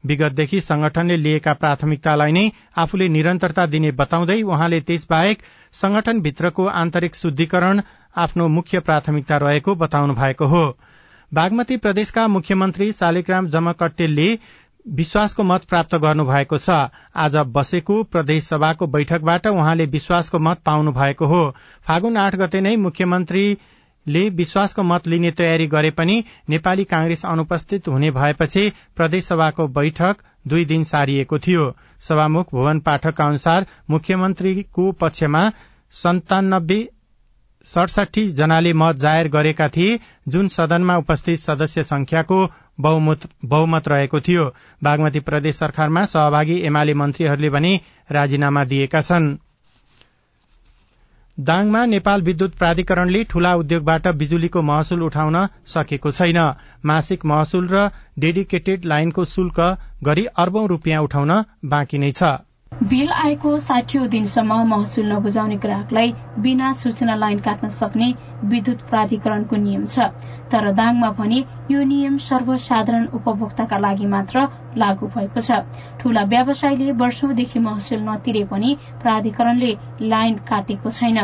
विगतदेखि 0.03 0.61
संगठनले 0.61 1.17
लिएका 1.17 1.53
प्राथमिकतालाई 1.53 2.31
नै 2.31 2.45
आफूले 2.77 3.07
निरन्तरता 3.07 3.65
दिने 3.65 3.91
बताउँदै 3.99 4.41
उहाँले 4.43 4.79
त्यसबाहेक 4.81 5.43
संगठनभित्रको 5.73 6.65
आन्तरिक 6.75 7.15
शुद्धिकरण 7.15 7.81
आफ्नो 8.15 8.47
मुख्य 8.47 8.79
प्राथमिकता 8.79 9.37
रहेको 9.37 9.75
बताउनु 9.75 10.13
भएको 10.13 10.45
हो। 10.45 10.63
बागमती 11.31 11.77
प्रदेशका 11.77 12.27
मुख्यमन्त्री 12.27 12.91
शालिग्राम 12.93 13.47
जमकट्टेलले 13.49 14.27
विश्वासको 14.89 15.43
मत 15.43 15.63
प्राप्त 15.63 15.95
गर्नु 15.95 16.23
भएको 16.25 16.57
छ। 16.57 16.69
आज 17.15 17.35
बसेको 17.47 18.03
प्रदेश 18.03 18.43
सभाको 18.43 18.87
बैठकबाट 18.87 19.47
उहाँले 19.47 19.85
विश्वासको 19.85 20.39
मत 20.39 20.61
पाउनु 20.65 20.91
भएको 20.91 21.25
हो। 21.25 21.41
फागुन 21.87 22.17
आठ 22.17 22.35
गते 22.35 22.61
नै 22.61 22.75
मुख्यमन्त्रीले 22.77 24.27
विश्वासको 24.29 24.83
मत 24.83 25.07
लिने 25.07 25.31
तयारी 25.31 25.67
गरे 25.67 25.91
पनि 25.91 26.23
नेपाली 26.49 26.83
कांग्रेस 26.83 27.25
अनुपस्थित 27.25 27.87
हुने 27.87 28.11
भएपछि 28.11 28.71
प्रदेश 28.95 29.25
सभाको 29.25 29.67
बैठक 29.69 30.23
दुई 30.47 30.65
दिन 30.65 30.83
सारिएको 30.83 31.39
थियो। 31.39 31.71
सभामुख 31.99 32.47
भुवन 32.51 32.79
पाठकका 32.79 33.25
अनुसार 33.25 33.65
मुख्यमन्त्रीको 33.89 34.91
पक्षमा 34.91 35.49
सन्तानब्बे 35.93 36.87
सडसठी 37.65 38.23
जनाले 38.33 38.73
मत 38.73 38.95
जाहेर 38.97 39.27
गरेका 39.29 39.67
थिए। 39.69 39.99
जुन 40.27 40.47
सदनमा 40.49 40.95
उपस्थित 40.97 41.39
सदस्य 41.41 41.83
संख्याको 41.83 42.39
बहुमत 42.81 43.87
रहेको 43.87 44.19
थियो। 44.21 44.45
बागमती 44.81 45.19
प्रदेश 45.21 45.55
सरकारमा 45.57 46.05
सहभागी 46.07 46.59
एमाले 46.63 46.93
मन्त्रीहरूले 46.95 47.49
भने 47.49 47.79
राजीनामा 48.11 48.63
दिएका 48.65 49.01
छन्। 49.01 49.29
दाङमा 51.37 51.85
नेपाल 51.87 52.21
विद्युत 52.21 52.55
प्राधिकरणले 52.55 53.23
ठूला 53.23 53.53
उद्योगबाट 53.55 54.07
बिजुलीको 54.15 54.61
महसुल 54.63 55.03
उठाउन 55.03 55.37
सकेको 55.67 56.11
छैन। 56.11 56.39
मासिक 56.85 57.25
महसुल 57.25 57.67
र 57.71 57.89
डेडिकेटेड 58.19 58.85
लाइनको 58.85 59.25
शुल्क 59.27 59.59
गरी 60.03 60.25
अर्बौं 60.37 60.67
रूपियाँ 60.67 61.01
उठाउन 61.03 61.31
बाँकी 61.65 61.97
नै 61.97 62.11
छ। 62.11 62.23
बिल 62.81 63.09
आएको 63.13 63.57
साठीौं 63.59 64.07
दिनसम्म 64.09 64.55
महसुल 64.67 65.05
नबुझाउने 65.11 65.55
ग्राहकलाई 65.63 66.13
बिना 66.45 66.71
सूचना 66.73 67.15
लाइन 67.15 67.39
काट्न 67.39 67.67
सक्ने 67.75 68.07
विद्युत 68.53 68.79
प्राधिकरणको 68.89 69.55
नियम 69.65 69.83
छ। 69.85 70.07
तर 70.51 70.71
दाङमा 70.79 71.09
भने 71.19 71.43
यो 71.71 71.83
नियम 71.91 72.17
सर्वसाधारण 72.25 73.05
उपभोक्ताका 73.19 73.77
लागि 73.77 74.05
मात्र 74.13 74.47
लागू 74.83 75.07
भएको 75.15 75.41
छ। 75.41 75.59
ठूला 75.99 76.23
व्यवसायीले 76.33 76.91
वर्षौंदेखि 77.03 77.59
महसुल 77.67 78.01
नतिरे 78.09 78.43
पनि 78.49 78.75
प्राधिकरणले 79.01 79.71
लाइन 80.13 80.37
काटेको 80.49 80.89
छैन। 80.97 81.21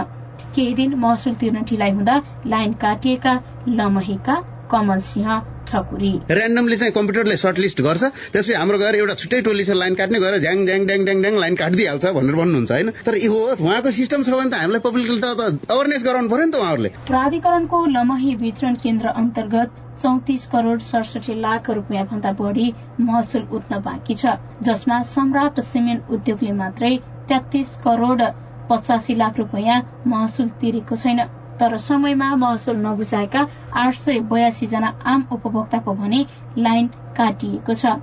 केही 0.54 0.74
दिन 0.74 0.94
महसुल 1.06 1.34
तिर्न 1.42 1.64
ढिलाइ 1.70 1.92
हुँदा 1.98 2.22
लाइन 2.54 2.74
काटिएका 2.86 3.34
लमहीका 3.82 4.38
कमल 4.72 5.00
सिंह 5.10 5.30
ठकुरी। 5.68 6.12
ऱ्यान्डमली 6.32 6.76
चाहिँ 6.78 6.94
कम्प्युटरले 6.94 7.38
सर्ट 7.38 7.58
लिस्ट 7.60 7.82
गर्छ 7.82 8.04
त्यसपछि 8.04 8.54
हाम्रो 8.54 8.78
गएर 8.80 8.96
एउटा 8.96 9.16
छुट्टै 9.22 9.42
टोली 9.48 9.64
छ 9.64 9.76
लाइन 9.80 9.96
काट्ने 9.96 10.20
गएर 10.20 10.38
झ्याङ 10.38 10.66
ड्याङ 10.66 10.86
ड्याङ 10.88 11.04
ड्याङ 11.06 11.22
ड्याङ 11.22 11.40
लाइन 11.44 11.56
काटिदिइहाल्छ 11.62 12.06
भनेर 12.18 12.36
भन्नुहुन्छ 12.42 12.72
होइन? 12.72 12.92
तर 13.06 13.18
यो 13.18 13.34
उहाँको 13.34 13.92
सिस्टम 14.00 14.24
छ 14.24 14.30
भने 14.38 14.50
त 14.50 14.62
हामीलाई 14.62 14.86
पब्लिकले 14.88 15.20
त 15.24 15.70
अवेरनेस 15.76 16.04
गराउनु 16.08 16.30
पर्यो 16.30 16.46
नि 16.46 16.52
त 16.52 16.62
उहाँहरूले। 16.62 16.90
प्राधिकरणको 17.12 17.86
लमही 17.98 18.34
वितरण 18.44 18.76
केन्द्र 18.84 19.08
अन्तर्गत 19.22 19.84
चौतिस 20.00 20.46
करोड़ 20.48 20.80
सडसठी 20.88 21.36
लाख 21.42 21.70
रूपियाँ 21.70 22.06
भन्दा 22.08 22.32
बढ़ी 22.40 22.68
महसुल 23.02 23.48
उठ्न 23.58 23.80
बाँकी 23.86 24.16
छ 24.16 24.38
जसमा 24.64 25.02
सम्राट 25.12 25.60
सिमेन्ट 25.70 26.10
उद्योगले 26.10 26.52
मात्रै 26.60 26.96
तेत्तीस 27.30 27.76
करोड़ 27.84 28.22
पचासी 28.70 29.16
लाख 29.16 29.38
रूपियाँ 29.40 29.82
महसुल 30.08 30.48
तिरेको 30.62 30.96
छैन। 30.96 31.20
तर 31.60 31.78
समयमा 31.78 32.30
महसुल 32.36 32.78
नबुझाएका 32.78 33.46
आठ 33.84 33.94
सय 33.96 34.20
बयासी 34.32 34.68
जना 34.68 34.94
आम 35.06 35.26
उपभोक्ताको 35.32 35.94
भने 35.96 36.26
लाइन 36.58 36.88
काटिएको 37.16 37.74
छ। 37.74 37.96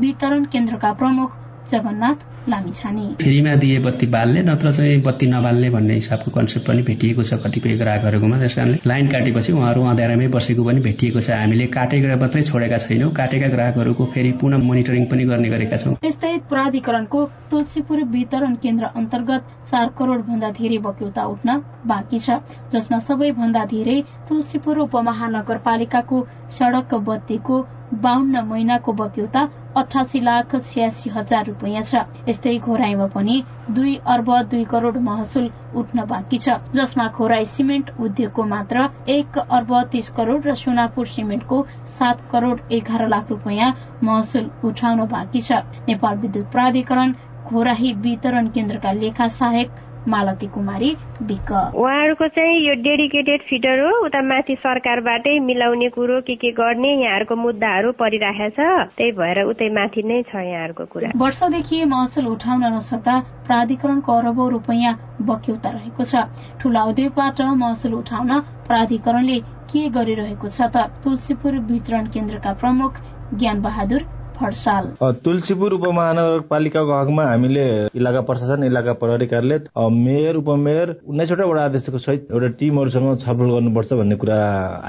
वितरण 0.00 0.44
केन्द्रका 0.52 0.92
प्रमुख 0.94 1.36
जगन्नाथ 1.68 2.24
लामिछाने 2.48 3.04
फ्रीमा 3.20 3.54
दिए 3.56 3.78
बत्ती 3.80 4.06
बाल्ने 4.14 4.42
नत्र 4.42 4.72
चाहिँ 4.72 5.00
बत्ती 5.02 5.26
नबाल्ने 5.26 5.70
भन्ने 5.70 5.94
हिसाबको 5.94 6.30
कन्सेप्ट 6.30 6.66
पनि 6.68 6.82
भेटिएको 6.88 7.22
छ 7.22 7.40
कतिपय 7.44 7.76
ग्राहकहरूकोमा 7.78 8.38
त्यस 8.38 8.54
कारणले 8.56 8.78
लाइन 8.86 9.08
काटेपछि 9.08 9.52
उहाँहरू 9.52 9.82
अँध्यारामै 9.92 10.26
बसेको 10.34 10.64
पनि 10.64 10.80
भेटिएको 10.80 11.20
छ। 11.20 11.30
हामीले 11.34 11.66
काटेका 11.76 12.16
मात्रै 12.16 12.42
छोडेका 12.42 12.78
छैनौँ। 12.84 13.10
काटेका 13.12 13.48
ग्राहकहरूको 13.54 14.04
फेरि 14.14 14.32
पुनः 14.40 14.64
मोनिटरिङ 14.68 15.04
पनि 15.10 15.24
गर्ने 15.24 15.48
गरेका 15.48 15.76
छौँ। 15.76 15.94
यस्तै 16.04 16.32
प्राधिकरणको 16.50 17.24
तुलसीपुर 17.50 18.04
वितरण 18.12 18.54
केन्द्र 18.62 18.84
अन्तर्गत 18.94 19.42
चार 19.70 19.88
करोड़ 19.98 20.20
भन्दा 20.28 20.50
धेरै 20.60 20.78
बक्यौता 20.86 21.24
उठ्न 21.26 21.58
बाँकी 21.86 22.18
छ 22.18 22.38
जसमा 22.72 22.98
सबैभन्दा 23.08 23.64
धेरै 23.72 23.98
तुलसीपुर 24.28 24.78
उपमहानगरपालिकाको 24.86 26.26
सड़क 26.58 26.94
बत्तीको 27.08 27.60
बाहन्न 28.04 28.44
महिनाको 28.44 28.92
बक्यौता 29.00 29.40
अठासी 29.76 30.20
लाख 30.24 30.54
छ्यासी 30.64 31.10
हजार 31.10 31.44
रूपियाँ 31.46 31.82
छ। 31.82 32.02
यस्तै 32.28 32.56
घोराईमा 32.58 33.06
पनि 33.14 33.36
दुई 33.70 33.94
अर्ब 34.14 34.30
दुई 34.50 34.64
करोड़ 34.70 34.98
महसुल 35.08 35.50
उठ्न 35.82 36.04
बाँकी 36.06 36.38
छ 36.38 36.56
जसमा 36.74 37.06
खोराई 37.16 37.44
सिमेन्ट 37.52 37.90
उद्योगको 37.98 38.44
मात्र 38.54 38.88
एक 39.16 39.38
अर्ब 39.48 39.72
तीस 39.92 40.08
करोड़ 40.16 40.40
र 40.46 40.54
सोनापुर 40.62 41.06
सिमेन्टको 41.08 41.60
सात 41.96 42.20
करोड़ 42.30 42.58
एघार 42.78 43.06
लाख 43.08 43.30
रूपियाँ 43.30 43.74
महसुल 44.02 44.50
उठाउन 44.62 45.06
बाँकी 45.08 45.40
छ। 45.40 45.62
नेपाल 45.88 46.16
विद्युत 46.18 46.50
प्राधिकरण 46.50 47.14
घोराही 47.46 47.92
वितरण 48.04 48.46
केन्द्रका 48.50 48.92
लेखा 48.94 49.26
सहायक 49.32 49.80
मालती 50.08 50.46
कुमारी 50.54 50.90
विक 51.22 51.50
उहाँहरूको 51.50 52.26
चाहिँ 52.28 52.58
यो 52.60 52.74
डेडिकेटेड 52.82 53.42
फिटर 53.48 53.80
हो। 53.80 53.90
उता 54.06 54.20
माथि 54.22 54.54
सरकारबाटै 54.60 55.38
मिलाउने 55.40 55.88
कुरो 55.96 56.20
के 56.20 56.34
के 56.36 56.50
गर्ने 56.52 56.90
यहाँहरूको 57.02 57.34
मुद्दाहरू 57.36 57.92
परिराखेको 57.96 58.50
छ। 58.56 58.88
त्यही 58.96 59.12
भएर 59.12 59.38
उतै 59.44 59.68
माथि 59.72 60.02
नै 60.02 60.22
छ 60.28 60.34
यहाँहरूको 60.34 60.84
कुरा। 60.92 61.10
वर्षदेखि 61.16 61.84
महसुल 61.84 62.26
उठाउन 62.26 62.64
नसक्दा 62.76 63.14
प्राधिकरणको 63.46 64.12
अरबौं 64.12 64.50
रूपियाँ 64.50 64.92
बक्यौता 65.22 65.70
रहेको 65.70 66.04
छ। 66.04 66.14
ठूला 66.60 66.82
उद्योगबाट 66.84 67.40
महसुल 67.62 67.94
उठाउन 67.94 68.30
प्राधिकरणले 68.68 69.38
के 69.70 69.88
गरिरहेको 69.88 70.48
छ 70.48 70.60
त? 70.68 70.76
तुलसीपुर 71.02 71.52
वितरण 71.70 72.04
केन्द्रका 72.14 72.52
प्रमुख 72.60 72.92
ज्ञान 73.34 73.62
बहादुर 73.62 74.02
फड्साल 74.36 74.84
तुलसीपुर 75.24 75.72
उपमहानगरपालिकाको 75.74 76.92
हकमा 77.00 77.24
हामीले 77.24 77.66
इलाका 77.96 78.20
प्रशासन 78.28 78.64
इलाका 78.64 78.92
प्रहरी 79.02 79.26
कार्यालय 79.26 79.90
मेयर 80.04 80.36
उपमेयर 80.36 80.94
उन्नाइसवटा 81.06 81.44
वडा 81.50 81.64
अध्यक्षको 81.64 81.98
सहित 81.98 82.28
एउटा 82.32 82.48
टिमहरूसँग 82.60 83.16
छलफल 83.24 83.50
गर्नुपर्छ 83.54 83.92
भन्ने 83.94 84.16
कुरा 84.22 84.38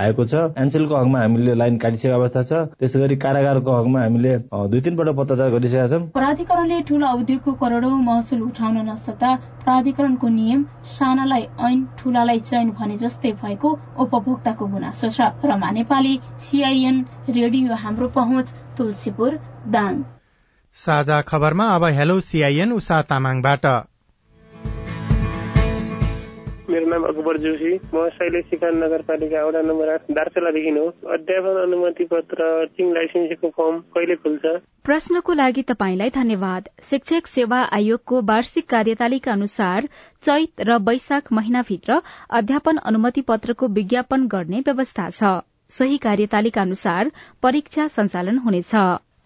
आएको 0.04 0.26
छ। 0.26 0.34
एनसेलको 0.58 0.96
हकमा 0.96 1.20
हामीले 1.20 1.56
लाइन 1.56 1.78
काटिसकेको 1.84 2.16
अवस्था 2.16 2.44
छ। 2.44 2.54
त्यसै 2.80 3.00
गरी 3.00 3.16
कारागारको 3.26 3.72
हकमा 3.80 4.00
हामीले 4.02 4.38
दुई 4.72 4.82
तिनपल्ट 4.82 5.16
पत्रचार 5.18 5.50
गरिसकेका 5.56 5.88
छौँ। 5.88 6.02
प्राधिकरणले 6.16 6.82
ठूला 6.90 7.12
उद्योगको 7.20 7.52
करोडौं 7.62 7.96
महसुल 8.10 8.42
उठाउन 8.42 8.78
नसक्दा 8.90 9.36
प्राधिकरणको 9.66 10.28
नियम 10.30 10.66
सानालाई 10.96 11.44
ऐन 11.68 11.86
ठूलालाई 12.00 12.40
चयन 12.50 12.70
भने 12.80 12.98
जस्तै 13.04 13.32
भएको 13.44 13.70
उपभोक्ताको 14.00 14.66
गुनासो 14.74 15.08
छ। 15.10 15.20
रमा 15.46 15.70
नेपाली 15.78 16.14
सीआईएन 16.46 17.06
रेडियो 17.30 17.76
हाम्रो 17.76 18.08
पहुँच 18.08 18.50
तुलसीपुर 18.78 19.38
दाङ। 19.68 20.02
साझा 20.76 21.22
खबरमा 21.22 21.66
अब 21.76 21.84
हेलो 21.92 22.20
सीआईएन 22.22 22.72
उषा 22.72 23.02
तामाङबाट। 23.02 23.66
मेरो 26.70 26.86
नाम 26.90 27.04
अकबर 27.04 27.38
जोशी। 27.38 27.72
म 27.94 28.04
शैलेश 28.10 28.46
सिकान 28.46 28.78
नगरपालिका 28.78 29.46
वडा 29.46 29.62
नम्बर 29.62 29.90
आठ 29.94 30.12
दार्चुलादेखि 30.12 30.70
हो। 30.70 30.86
अध्यापन 31.14 31.58
अनुमति 31.64 32.04
पत्र 32.04 32.50
टिचिङ 32.66 32.94
लाइसेन्सको 32.94 33.50
फर्म 33.50 33.80
कहिले 33.96 34.16
खुल्छ? 34.16 34.46
प्रश्नको 34.86 35.34
लागि 35.34 35.64
तपाईँलाई 35.64 36.10
धन्यवाद। 36.10 36.70
शिक्षक 36.84 37.28
सेवा 37.28 37.64
आयोगको 37.72 38.22
वार्षिक 38.22 38.70
कार्यतालिका 38.70 39.32
अनुसार 39.32 39.90
चैत 40.24 40.62
र 40.62 40.78
वैशाख 40.84 41.34
महिनाभित्र 41.34 42.02
अध्यापन 42.34 42.78
अनुमति 42.86 43.22
पत्रको 43.22 43.68
विज्ञापन 43.74 44.28
गर्ने 44.28 44.60
व्यवस्था 44.60 45.10
छ। 45.10 45.36
सोही 45.72 45.98
कार्यतालिका 45.98 46.62
अनुसार 46.62 47.12
परीक्षा 47.44 47.88
सञ्चालन 47.88 48.38
हुनेछ। 48.38 48.72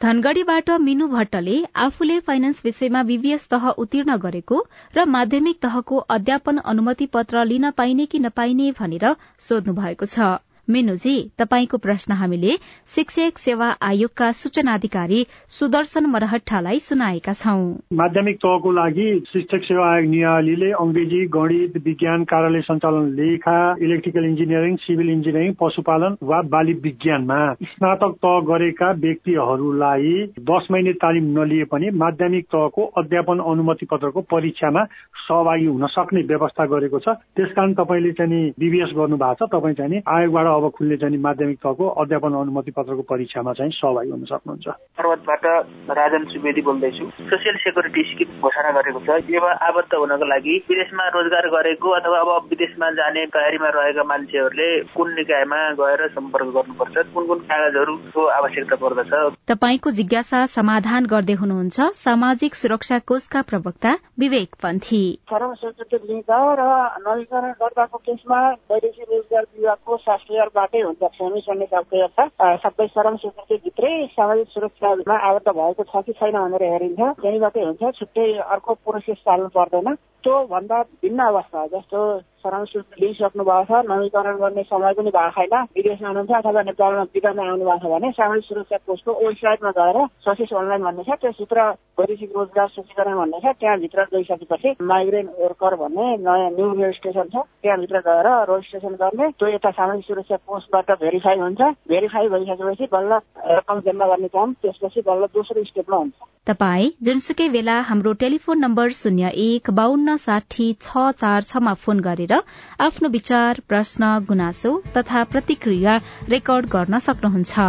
धनगढ़ीबाट 0.01 0.69
मिनु 0.81 1.07
भट्टले 1.07 1.55
आफूले 1.85 2.19
फाइनान्स 2.27 2.61
विषयमा 2.65 3.01
बीबीएस 3.03 3.47
तह 3.49 3.67
उत्तीर्ण 3.77 4.15
गरेको 4.17 4.59
र 4.93 5.05
माध्यमिक 5.15 5.59
तहको 5.61 5.97
अध्यापन 6.15 6.57
अनुमति 6.65 7.05
पत्र 7.13 7.43
लिन 7.45 7.69
पाइने 7.77 8.05
कि 8.05 8.19
नपाइने 8.19 8.71
भनेर 8.79 9.15
सोध्नु 9.47 9.73
भएको 9.73 10.05
छ। 10.05 10.29
मेनुजी 10.69 11.13
तपाईँको 11.39 11.77
प्रश्न 11.77 12.13
हामीले 12.13 12.55
शिक्षक 12.87 13.37
सेवा 13.37 13.67
आयोगका 13.81 14.31
सूचना 14.31 14.73
अधिकारी 14.73 15.25
सुदर्शन 15.49 16.05
मरहट्टालाई 16.05 16.79
सुनाएका 16.79 17.33
छौं। 17.35 17.61
माध्यमिक 17.93 18.37
तहको 18.37 18.71
लागि 18.71 19.07
शिक्षक 19.27 19.63
सेवा 19.63 19.87
आयोग 19.87 20.09
नियालीले 20.09 20.69
अंग्रेजी 20.79 21.25
गणित 21.27 21.77
विज्ञान 21.85 22.23
कार्यालय 22.23 22.61
सञ्चालन 22.61 23.07
लेखा 23.13 23.57
इलेक्ट्रिकल 23.81 24.25
इन्जिनियरिङ 24.25 24.75
सिभिल 24.83 25.09
इन्जिनियरिङ 25.09 25.53
पशुपालन 25.59 26.17
वा 26.23 26.41
बाली 26.49 26.73
विज्ञानमा 26.83 27.39
स्नातक 27.63 28.13
तह 28.21 28.39
गरेका 28.47 28.91
व्यक्तिहरूलाई 28.99 30.13
दस 30.51 30.67
महिने 30.71 30.93
तालिम 31.01 31.33
नलिए 31.39 31.69
पनि 31.73 31.89
माध्यमिक 31.97 32.45
तहको 32.53 32.85
अध्यापन 32.97 33.43
अनुमति 33.47 33.89
पत्रको 33.91 34.21
परीक्षामा 34.29 34.85
सहभागी 35.29 35.65
हुन 35.65 35.85
सक्ने 35.87 36.21
व्यवस्था 36.21 36.65
गरेको 36.65 36.99
छ। 36.99 37.15
त्यसकारण 37.37 37.73
तपाईँले 37.73 38.11
चाहिँ 38.11 38.49
बिबिएस 38.59 38.91
गर्नु 38.97 39.17
भएको 39.17 39.45
छ। 39.45 39.49
तपाईँ 39.53 39.75
चाहिँ 39.75 40.01
आयोगबाट 40.07 40.45
अब 40.47 40.69
खुल्ने 40.77 40.97
चाहिँ 40.97 41.17
माध्यमिक 41.17 41.57
तहको 41.63 41.85
अध्यापन 42.01 42.33
अनुमति 42.33 42.71
पत्रको 42.71 43.01
परीक्षामा 43.01 43.53
चाहिँ 43.53 43.71
सहभागी 43.71 44.09
हुन 44.09 44.23
सक्नुहुन्छ। 44.25 44.67
पर्वतबाट 44.99 45.45
राजन 45.89 46.23
सुवेदी 46.33 46.61
बोल्दैछु। 46.61 47.05
सोसियल 47.29 47.55
सेक्युरिटी 47.55 48.03
स्किम 48.03 48.41
घोषणा 48.41 48.71
गरेको 48.71 48.99
छ। 48.99 49.29
योमा 49.29 49.51
आबद्ध 49.69 49.93
हुनको 49.93 50.25
लागि 50.25 50.55
विदेशमा 50.69 51.07
रोजगार 51.07 51.47
गरेको 51.49 51.89
अथवा 51.89 52.19
अब 52.19 52.47
विदेशमा 52.49 52.89
जाने 52.91 53.25
तयारीमा 53.25 53.69
रहेका 53.69 54.03
मान्छेहरूले 54.03 54.69
कुन 54.95 55.13
निकायमा 55.13 55.59
गएर 55.79 56.07
सम्पर्क 56.07 56.47
गर्नुपर्छ? 56.57 56.97
कुन 57.13 57.27
कुन 57.27 57.39
कागजहरूको 57.39 58.25
आवश्यकता 58.25 58.75
पर्दछ? 58.75 59.13
तपाईँको 59.47 59.89
जिज्ञासा 59.89 60.45
समाधान 60.45 61.05
गर्दै 61.05 61.33
हुनुहुन्छ। 61.33 61.79
सामाजिक 61.79 62.55
सुरक्षा 62.55 62.99
कोषका 62.99 63.41
प्रवक्ता 63.41 63.91
विवेक 64.19 64.55
पन्थी। 64.63 65.18
श्रम 65.27 65.53
स्वीकृति 65.53 66.07
लिँदा 66.07 66.37
र 66.53 66.63
नवीकरण 66.99 67.51
गर्दाको 67.53 67.97
केसमा 67.99 68.39
वैदेशिक 68.71 69.09
रोजगार 69.11 69.43
विभागको 69.53 69.97
शास्त्रीय 69.99 70.41
बाटै 70.55 70.81
हुन्छ 70.81 71.09
फेमी 71.13 71.41
सन्ने 71.41 71.67
छ 71.67 72.25
सबै 72.63 72.87
श्रम 72.87 73.15
स्वीकृतिभित्रै 73.17 73.91
सामाजिक 74.09 74.47
सुरक्षामा 74.47 75.17
आबद्ध 75.29 75.47
भएको 75.51 75.83
छ 75.83 76.03
कि 76.05 76.13
छैन 76.13 76.37
भनेर 76.37 76.65
हेरिन्छ 76.67 77.11
त्यहीँबाटै 77.21 77.63
हुन्छ 77.63 77.93
छुट्टै 77.99 78.27
अर्को 78.49 78.73
प्रोसेस 78.81 79.21
चाल्नु 79.21 79.53
पर्दैन 79.53 79.95
त्यो 80.23 80.35
भन्दा 80.47 80.81
भिन्न 80.97 81.27
अवस्था 81.27 81.65
जस्तो 81.69 82.01
स्वीकृति 82.41 83.01
लिइसक्नु 83.01 83.43
भएको 83.43 83.63
छ 83.71 83.85
नवीकरण 83.85 84.37
गर्ने 84.37 84.63
समय 84.65 84.93
पनि 84.93 85.11
भएको 85.11 85.31
छैन 85.37 85.63
विदेशमा 85.75 86.07
हुनुहुन्छ 86.07 86.31
अथवा 86.37 86.61
नेपालमा 86.63 87.03
विदामा 87.11 87.43
आउनु 87.45 87.65
भएको 87.65 87.79
छ 87.79 87.91
भने 87.93 88.11
सामाजिक 88.13 88.45
सुरक्षा 88.45 88.77
कोषको 88.85 89.13
वेबसाइटमा 89.19 89.71
गएर 89.73 89.97
ससेस 90.25 90.53
अनलाइन 90.55 90.83
भन्ने 90.83 91.03
छ 91.03 91.17
त्यसभित्र 91.19 91.67
वैदेशिक 91.97 92.31
रोजगार 92.35 92.67
सूचीकरण 92.69 93.17
भन्ने 93.17 93.39
छ 93.39 93.55
त्यहाँभित्र 93.57 94.07
गइसकेपछि 94.13 94.75
माइग्रेन्ट 94.85 95.29
वर्कर 95.39 95.75
भन्ने 95.77 96.07
नयाँ 96.19 96.49
न्यू 96.51 96.71
रेजिस्ट्रेसन 96.75 97.29
छ 97.29 97.45
त्यहाँभित्र 97.61 98.03
गएर 98.05 98.31
रेजिस्ट्रेसन 98.47 98.95
गर्ने 98.97 99.29
त्यो 99.33 99.49
यता 99.49 99.71
सामाजिक 99.73 100.05
सुरक्षा 100.05 100.41
कोषबाट 100.45 100.91
भेरिफाई 100.99 101.39
हुन्छ 101.39 101.61
भेरिफाई 101.89 102.27
भइसकेपछि 102.29 102.89
बल्ल 102.91 103.21
रकम 103.53 103.79
जम्मा 103.81 104.07
गर्ने 104.07 104.33
काम 104.33 104.53
त्यसपछि 104.61 105.01
बल्ल 105.05 105.33
दोस्रो 105.33 105.63
स्टेपमा 105.65 105.97
हुन्छ 105.97 106.29
तपाई 106.47 106.85
जुनसुकै 107.03 107.47
बेला 107.49 107.73
हाम्रो 107.87 108.11
टेलिफोन 108.19 108.59
नम्बर 108.59 108.93
शून्य 108.95 109.29
एक 109.41 109.69
बान्न 109.73 110.15
साठी 110.19 110.67
छ 110.81 111.03
चार 111.15 111.41
छमा 111.43 111.73
फोन 111.81 111.99
गरेर 112.01 112.28
आफ्नो 112.31 113.09
विचार 113.09 113.59
प्रश्न 113.67 114.19
गुनासो 114.19 114.83
तथा 114.97 115.23
प्रतिक्रिया 115.23 116.01
रेकर्ड 116.29 116.65
गर्न 116.65 116.99
सक्नुहुन्छ। 116.99 117.59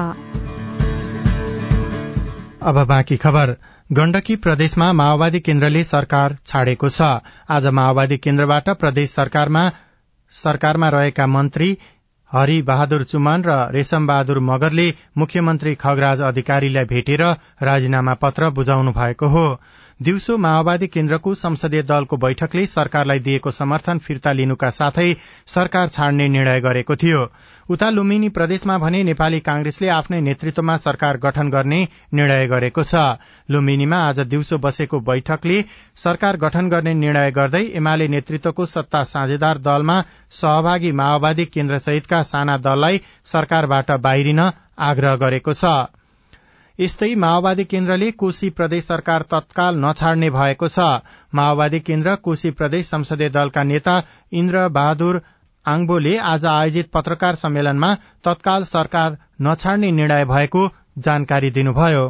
अब 2.62 2.84
बाँकी 2.86 3.16
खबर। 3.16 3.56
गण्डकी 3.92 4.36
प्रदेशमा 4.36 4.92
माओवादी 4.92 5.40
केन्द्रले 5.40 5.84
सरकार 5.84 6.36
छाडेको 6.46 6.88
छ। 6.88 7.02
आज 7.50 7.66
माओवादी 7.66 8.16
केन्द्रबाट 8.16 8.68
प्रदेश 8.68 9.10
सरकारमा 9.10 9.70
सरकारमा 10.30 10.88
रहेका 10.88 11.26
मन्त्री 11.26 11.78
हरि 12.30 12.62
बहादुर 12.62 13.02
चुमान 13.02 13.42
र 13.42 13.50
रेशम 13.72 14.06
बहादुर 14.06 14.38
मगरले 14.38 14.94
मुख्यमन्त्री 15.18 15.74
खगराज 15.74 16.20
अधिकारीलाई 16.20 16.84
भेटेर 16.84 17.22
राजीनामा 17.62 18.14
पत्र 18.14 18.50
बुझाउनु 18.50 18.92
भएको 18.92 19.26
हो। 19.26 19.60
दिउँसो 20.00 20.36
माओवादी 20.36 20.86
केन्द्रको 20.86 21.34
संसदीय 21.34 21.82
दलको 21.82 22.16
बैठकले 22.16 22.64
सरकारलाई 22.66 23.18
दिएको 23.18 23.50
समर्थन 23.50 23.98
फिर्ता 23.98 24.32
लिनुका 24.32 24.70
साथै 24.70 25.12
सरकार 25.46 25.88
छाड्ने 25.88 26.28
निर्णय 26.28 26.60
गरेको 26.60 26.96
थियो। 26.96 27.20
उता 27.68 27.90
लुम्बिनी 27.90 28.28
प्रदेशमा 28.28 28.78
भने 28.78 29.02
नेपाली 29.04 29.40
कांग्रेसले 29.40 29.88
आफ्नै 29.90 30.20
नेतृत्वमा 30.20 30.76
सरकार 30.76 31.16
गठन 31.16 31.50
गर्ने 31.50 31.82
निर्णय 32.14 32.46
गरेको 32.46 32.82
छ। 32.82 32.94
लुम्बिनीमा 33.48 33.98
आज 33.98 34.20
दिउँसो 34.22 34.58
बसेको 34.58 35.00
बैठकले 35.02 35.60
सरकार 35.98 36.36
गठन 36.38 36.68
गर्ने 36.70 36.94
निर्णय 36.96 37.30
गर्दै 37.30 37.64
एमाले 37.76 38.08
नेतृत्वको 38.08 38.66
सत्ता 38.68 39.04
साझेदार 39.04 39.58
दलमा 39.60 40.00
सहभागी 40.32 40.92
माओवादी 40.96 41.44
केन्द्र 41.52 41.78
सहितका 41.80 42.22
साना 42.24 42.56
दललाई 42.58 43.00
सरकारबाट 43.26 43.90
बाहिरिन 44.00 44.40
आग्रह 44.80 45.16
गरेको 45.18 45.52
छ। 45.54 45.78
यस्तै 46.80 47.14
माओवादी 47.22 47.64
केन्द्रले 47.64 48.10
कोशी 48.20 48.48
प्रदेश 48.50 48.84
सरकार 48.84 49.24
तत्काल 49.30 49.80
नछाड्ने 49.80 50.28
भएको 50.30 50.68
छ। 50.68 50.86
माओवादी 51.34 51.80
केन्द्र 51.80 52.14
कोशी 52.24 52.50
प्रदेश 52.50 52.86
संसदीय 52.86 53.28
दलका 53.30 53.62
नेता 53.62 53.96
इन्द्र 54.32 54.62
बहादुर 54.68 55.20
आङबोले 55.66 56.14
आज 56.26 56.46
आयोजित 56.46 56.90
पत्रकार 56.92 57.34
सम्मेलनमा 57.34 57.90
तत्काल 58.24 58.64
सरकार 58.64 59.18
नछाड्ने 59.42 59.90
निर्णय 59.90 60.24
भएको 60.24 60.64
जानकारी 60.98 61.50
दिनुभयो। 61.50 62.08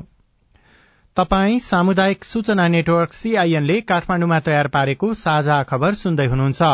तपाई 1.16 1.58
सामुदायिक 1.60 2.24
सूचना 2.24 2.68
नेटवर्क 2.68 3.12
सीआईएनले 3.12 3.80
काठमाण्डुमा 3.88 4.38
तयार 4.40 4.68
पारेको 4.68 5.12
साझा 5.16 5.62
खबर 5.64 5.94
सुन्दै 5.96 6.26
हुनुहुन्छ। 6.26 6.72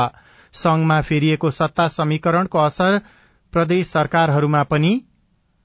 संघमा 0.55 1.01
फेरिएको 1.03 1.51
सत्ता 1.55 1.89
समीकरणको 1.91 2.59
असर 2.59 2.99
प्रदेश 3.53 3.87
सरकारहरूमा 3.89 4.63
पनि 4.71 4.93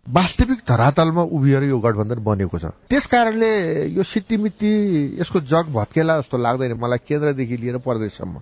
वास्तविक 0.08 0.60
धरातलमा 0.68 1.22
उभिएर 1.22 1.64
यो 1.64 1.78
गठबन्धन 1.80 2.24
बनेको 2.24 2.58
छ। 2.60 2.66
त्यस 2.90 3.06
कारणले 3.06 3.52
यो 3.94 4.04
सिट्टिमिट्टी 4.04 4.72
यसको 5.22 5.40
जग 5.42 5.70
भत्केला 5.72 6.18
जस्तो 6.20 6.38
लाग्दैन 6.38 6.74
मलाई 6.74 6.98
केन्द्रदेखि 7.08 7.58
लिएर 7.58 7.78
प्रदेशसम्म। 7.78 8.42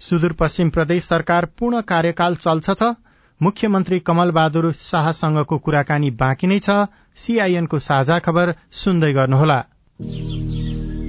सुदूरपश्चिम 0.00 0.70
प्रदेश 0.70 1.04
सरकार 1.04 1.44
पूर्ण 1.58 1.80
कार्यकाल 1.84 2.36
चल्छ 2.36 2.70
त 2.70 2.96
मुख्यमन्त्री 3.40 3.98
कमल 4.00 4.30
बहादुर 4.30 4.72
शाहसँगको 4.72 5.58
कुराकानी 5.58 6.10
बाँकी 6.10 6.46
नै 6.46 6.58
छ। 6.58 6.88
सीआईएनको 7.16 7.78
साझा 7.78 8.18
खबर 8.18 8.54
सुन्दै 8.72 9.12
गर्नुहोला। 9.12 9.58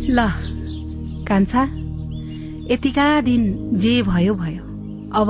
ल 0.10 0.20
कान्छा 1.26 1.64
यतिका 2.70 3.10
दिन 3.22 3.44
जे 3.80 4.02
भयो 4.04 4.34
भयो। 4.36 4.64
अब 5.14 5.30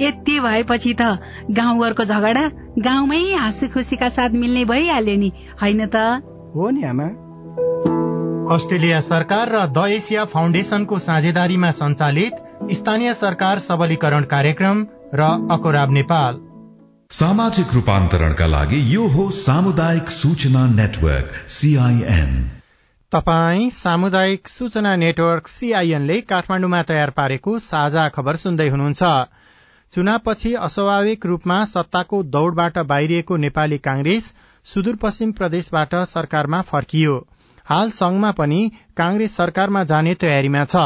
यति 0.00 0.38
भएपछि 0.40 0.94
त 1.00 1.02
गाउँघरको 1.50 2.04
झगडा 2.04 2.48
गाउँमै 2.78 3.20
हाँसी 3.34 3.68
खुसीका 3.68 4.08
साथ 4.08 4.30
मिल्ने 4.34 4.64
भइहाल्यो 4.64 5.16
नि 5.16 5.32
होइन 5.62 5.86
त? 5.86 5.96
हो 6.54 6.70
नि 6.70 6.82
आमा। 6.84 7.06
अस्ट्रेलिया 8.54 9.00
सरकार 9.00 9.52
र 9.52 9.66
द 9.66 9.86
एसिया 9.90 10.24
फाउन्डेशनको 10.24 10.98
साझेदारीमा 10.98 11.70
सञ्चालित 11.70 12.34
स्थानीय 12.72 13.14
सरकार 13.14 13.58
सबलीकरण 13.58 14.24
कार्यक्रम 14.24 14.86
र 15.14 15.22
अकोराब 15.50 15.92
नेपाल। 15.92 16.40
सामाजिक 17.10 17.74
रूपान्तरणका 17.74 18.46
लागि 18.46 18.82
यो 18.94 19.06
हो 19.06 19.30
सामुदायिक 19.30 20.10
सूचना 20.10 20.66
नेटवर्क 20.66 21.32
सीआईएन 21.48 22.34
तपाई 23.12 23.70
सामुदायिक 23.70 24.48
सूचना 24.48 24.96
नेटवर्क 24.96 25.48
सीआईएनले 25.48 26.20
काठमाडौँमा 26.20 26.82
तयार 26.82 27.10
पारेको 27.10 27.58
साझा 27.58 28.08
खबर 28.08 28.36
सुन्दै 28.36 28.68
हुनुहुन्छ। 28.68 29.02
चुनावपछि 29.94 30.52
अस्वाभाविक 30.56 31.26
रूपमा 31.26 31.64
सत्ताको 31.64 32.22
दौड़बाट 32.26 32.78
बाहिरिएको 32.84 33.36
नेपाली 33.36 33.76
कांग्रेस 33.78 34.32
सुदूरपश्चिम 34.66 35.32
प्रदेशबाट 35.32 35.94
सरकारमा 36.12 36.60
फर्कियो। 36.62 37.14
हाल 37.66 37.90
संघमा 37.90 38.30
पनि 38.30 38.58
कांग्रेस 38.96 39.36
सरकारमा 39.36 39.82
जाने 39.84 40.14
तयारीमा 40.14 40.64
छ 40.64 40.82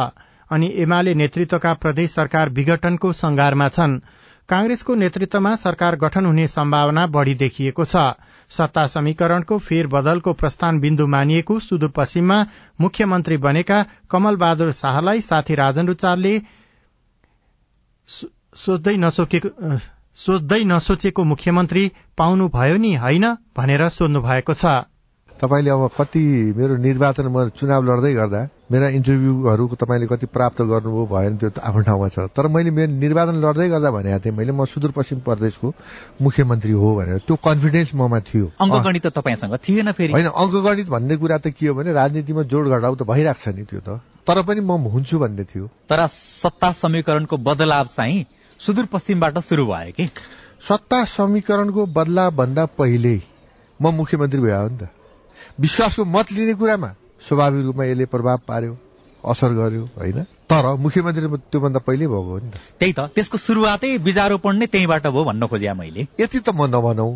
अनि 0.51 0.69
एमाले 0.77 1.15
नेतृत्वका 1.15 1.73
प्रदेश 1.77 2.11
सरकार 2.13 2.51
विघटनको 2.51 3.13
संघारमा 3.15 3.69
छन्। 3.69 3.99
कांग्रेसको 4.49 4.95
नेतृत्वमा 4.97 5.55
सरकार 5.57 5.97
गठन 5.97 6.27
हुने 6.27 6.47
सम्भावना 6.49 7.07
बढ़ी 7.09 7.35
देखिएको 7.35 7.85
छ। 7.85 8.05
सत्ता 8.51 8.87
समीकरणको 8.89 9.59
फेरबदलको 9.61 10.33
प्रस्थान 10.35 10.81
बिन्दु 10.81 11.07
मानिएको 11.07 11.59
सुदूरपश्चिममा 11.63 12.45
मुख्यमन्त्री 12.81 13.37
बनेका 13.41 13.85
कमल 14.11 14.37
बहादुर 14.37 14.73
शाहलाई 14.77 15.21
साथी 15.23 15.55
राजन 15.55 15.87
रुचालले 15.87 16.39
सोच्दै 18.59 18.95
सोच्दै 20.19 20.63
नसोचेको 20.65 21.25
मुख्यमन्त्री 21.25 21.83
पाउनुभयो 22.19 22.77
नि 22.77 22.93
होइन? 22.99 23.25
भनेर 23.55 23.83
सोध्नु 23.89 24.21
भएको 24.21 24.55
छ। 24.55 24.91
तपाईँले 25.39 25.71
अब 25.71 25.91
कति 25.95 26.23
मेरो 26.59 26.77
निर्वाचन 26.83 27.27
म 27.31 27.49
चुनाव 27.55 27.83
लड्दै 27.87 28.13
गर्दा 28.15 28.41
मेरा 28.67 28.87
इन्टरभ्यूहरू 28.99 29.65
तपाईँले 29.79 30.07
कति 30.07 30.27
प्राप्त 30.27 30.63
गर्नुभयो 30.63 31.05
भएन 31.07 31.37
त्यो 31.39 31.51
आफ्नो 31.63 31.83
ठाउँमा 31.87 32.09
छ। 32.11 32.19
तर 32.35 32.51
मैले 32.51 32.71
मेरो 32.75 32.93
निर्वाचन 32.99 33.37
लड्दै 33.39 33.69
गर्दा 33.71 33.91
भनेको 33.95 34.19
थिएँ 34.27 34.35
मैले 34.35 34.53
म 34.53 34.67
सुदूरपश्चिम 34.67 35.19
प्रदेशको 35.23 35.69
मुख्यमन्त्री 36.23 36.73
हो 36.73 36.89
भनेर। 36.99 37.19
त्यो 37.23 37.37
कन्फिडेन्स 37.39 37.95
ममा 37.95 38.21
थियो। 38.27 38.47
अङ्कगणित 38.59 39.07
त 39.07 39.15
तपाईँसँग 39.15 39.55
थिएन 39.63 39.93
फेरि। 39.95 40.13
होइन 40.19 40.29
अङ्कगणित 40.35 40.89
भन्ने 40.91 41.17
कुरा 41.17 41.39
त 41.39 41.55
के 41.55 41.67
हो 41.71 41.75
भने 41.79 41.95
राजनीतिमा 41.95 42.43
जोड 42.51 42.65
घटाउ 42.75 42.95
त 42.99 43.03
भइरहेको 43.07 43.39
छ 43.39 43.55
नि 43.55 43.63
त्यो 43.71 43.81
त। 43.87 44.03
तर 44.27 44.43
पनि 44.43 44.61
म 44.61 44.91
हुन्छु 44.91 45.19
भन्ने 45.23 45.45
थियो। 45.47 45.71
तर 45.87 46.07
सत्ता 46.11 46.73
समीकरणको 46.75 47.37
बदलाव 47.39 47.87
चाहिँ 47.95 48.27
सुदूरपश्चिमबाट 48.61 49.39
सुरु 49.39 49.67
भयो 49.67 49.93
कि? 49.93 50.07
सत्ता 50.69 51.05
समीकरणको 51.05 51.87
बदलाव 51.87 52.31
भन्दा 52.31 52.65
पहिले 52.79 53.21
म 53.83 53.95
मुख्यमन्त्री 53.95 54.41
भयो 54.41 54.69
नि 54.69 54.79
त। 54.79 54.89
विश्वासको 55.61 56.05
मत 56.05 56.33
लिने 56.33 56.55
कुरामा 56.55 56.91
स्वाभाविक 57.29 57.65
रूपमा 57.65 57.85
यसले 57.85 58.05
प्रभाव 58.05 58.39
पार्यो 58.49 58.77
असर 59.25 59.53
गर्यो 59.53 59.85
होइन? 59.97 60.23
तर 60.51 60.75
मुख्यमन्त्री 60.77 61.27
त्योभन्दा 61.51 61.79
पहिले 61.79 62.07
भएको 62.07 62.23
हो 62.23 62.39
नि 62.39 62.51
त। 62.51 62.55
त्यही 62.79 62.93
त 62.93 63.01
त्यसको 63.15 63.39
सुरुवातै 63.39 63.99
बिजारोपण 63.99 64.57
नै 64.59 64.67
त्यहीँबाट 64.67 65.07
भयो 65.07 65.25
भन्न 65.25 65.47
खोजे 65.47 65.73
मैले। 65.73 66.07
यति 66.21 66.39
त 66.41 66.49
म 66.51 66.67
नभनौ। 66.67 67.09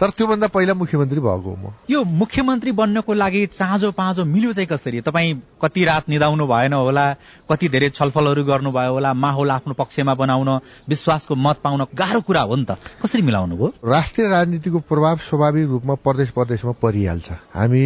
तर 0.00 0.10
त्योभन्दा 0.16 0.46
पहिला 0.54 0.74
मुख्यमन्त्री 0.74 1.20
भएको 1.20 1.52
म। 1.56 1.72
यो 1.90 2.02
मुख्यमन्त्री 2.04 2.72
बन्नको 2.72 3.12
लागि 3.14 3.46
चाँजो 3.46 3.90
पाँजो 3.92 4.24
मिल्यो 4.24 4.52
चाहिँ 4.52 4.66
कसरी? 4.66 5.00
तपाईँ 5.00 5.34
कति 5.62 5.84
रात 5.84 6.08
निदाउनु 6.08 6.46
भएन 6.46 6.72
होला 6.72 7.06
कति 7.50 7.68
धेरै 7.68 7.88
छलफलहरू 7.90 8.44
गर्नुभयो 8.44 8.92
होला 8.92 9.12
माहौल 9.14 9.50
आफ्नो 9.50 9.74
पक्षमा 9.78 10.14
बनाउन 10.14 10.48
विश्वासको 10.88 11.34
मत 11.34 11.56
पाउन 11.64 11.86
गाह्रो 11.94 12.20
कुरा 12.26 12.42
हो 12.42 12.56
नि 12.56 12.64
त। 12.64 12.76
कसरी 13.02 13.22
मिलाउनु 13.22 13.56
भयो? 13.56 13.68
राष्ट्रिय 13.84 14.28
राजनीतिको 14.28 14.78
प्रभाव 14.90 15.16
स्वाभाविक 15.28 15.66
रूपमा 15.68 15.94
प्रदेश 16.02 16.30
प्रदेशमा 16.34 16.72
परिहाल्छ। 16.82 17.28
हामी 17.54 17.84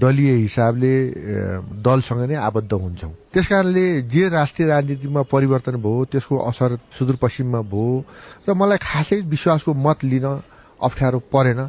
दलीय 0.00 0.32
हिसाबले 0.48 0.94
दलसँग 1.84 2.22
नै 2.30 2.34
आबद्ध 2.40 2.72
हुन्छौँ। 2.72 3.12
त्यसकारणले 3.34 3.84
जे 4.08 4.28
राष्ट्रिय 4.28 4.68
राजनीतिमा 4.68 5.22
परिवर्तन 5.28 5.76
भयो 5.82 6.04
त्यसको 6.12 6.34
असर 6.48 6.78
सुदूरपश्चिममा 6.98 7.60
भयो 7.68 8.04
र 8.48 8.52
मलाई 8.54 8.78
खासै 8.80 9.20
विश्वासको 9.26 9.74
मत 9.74 10.04
लिन 10.04 10.26
अप्ठ्यारो 10.84 11.18
परेन। 11.32 11.60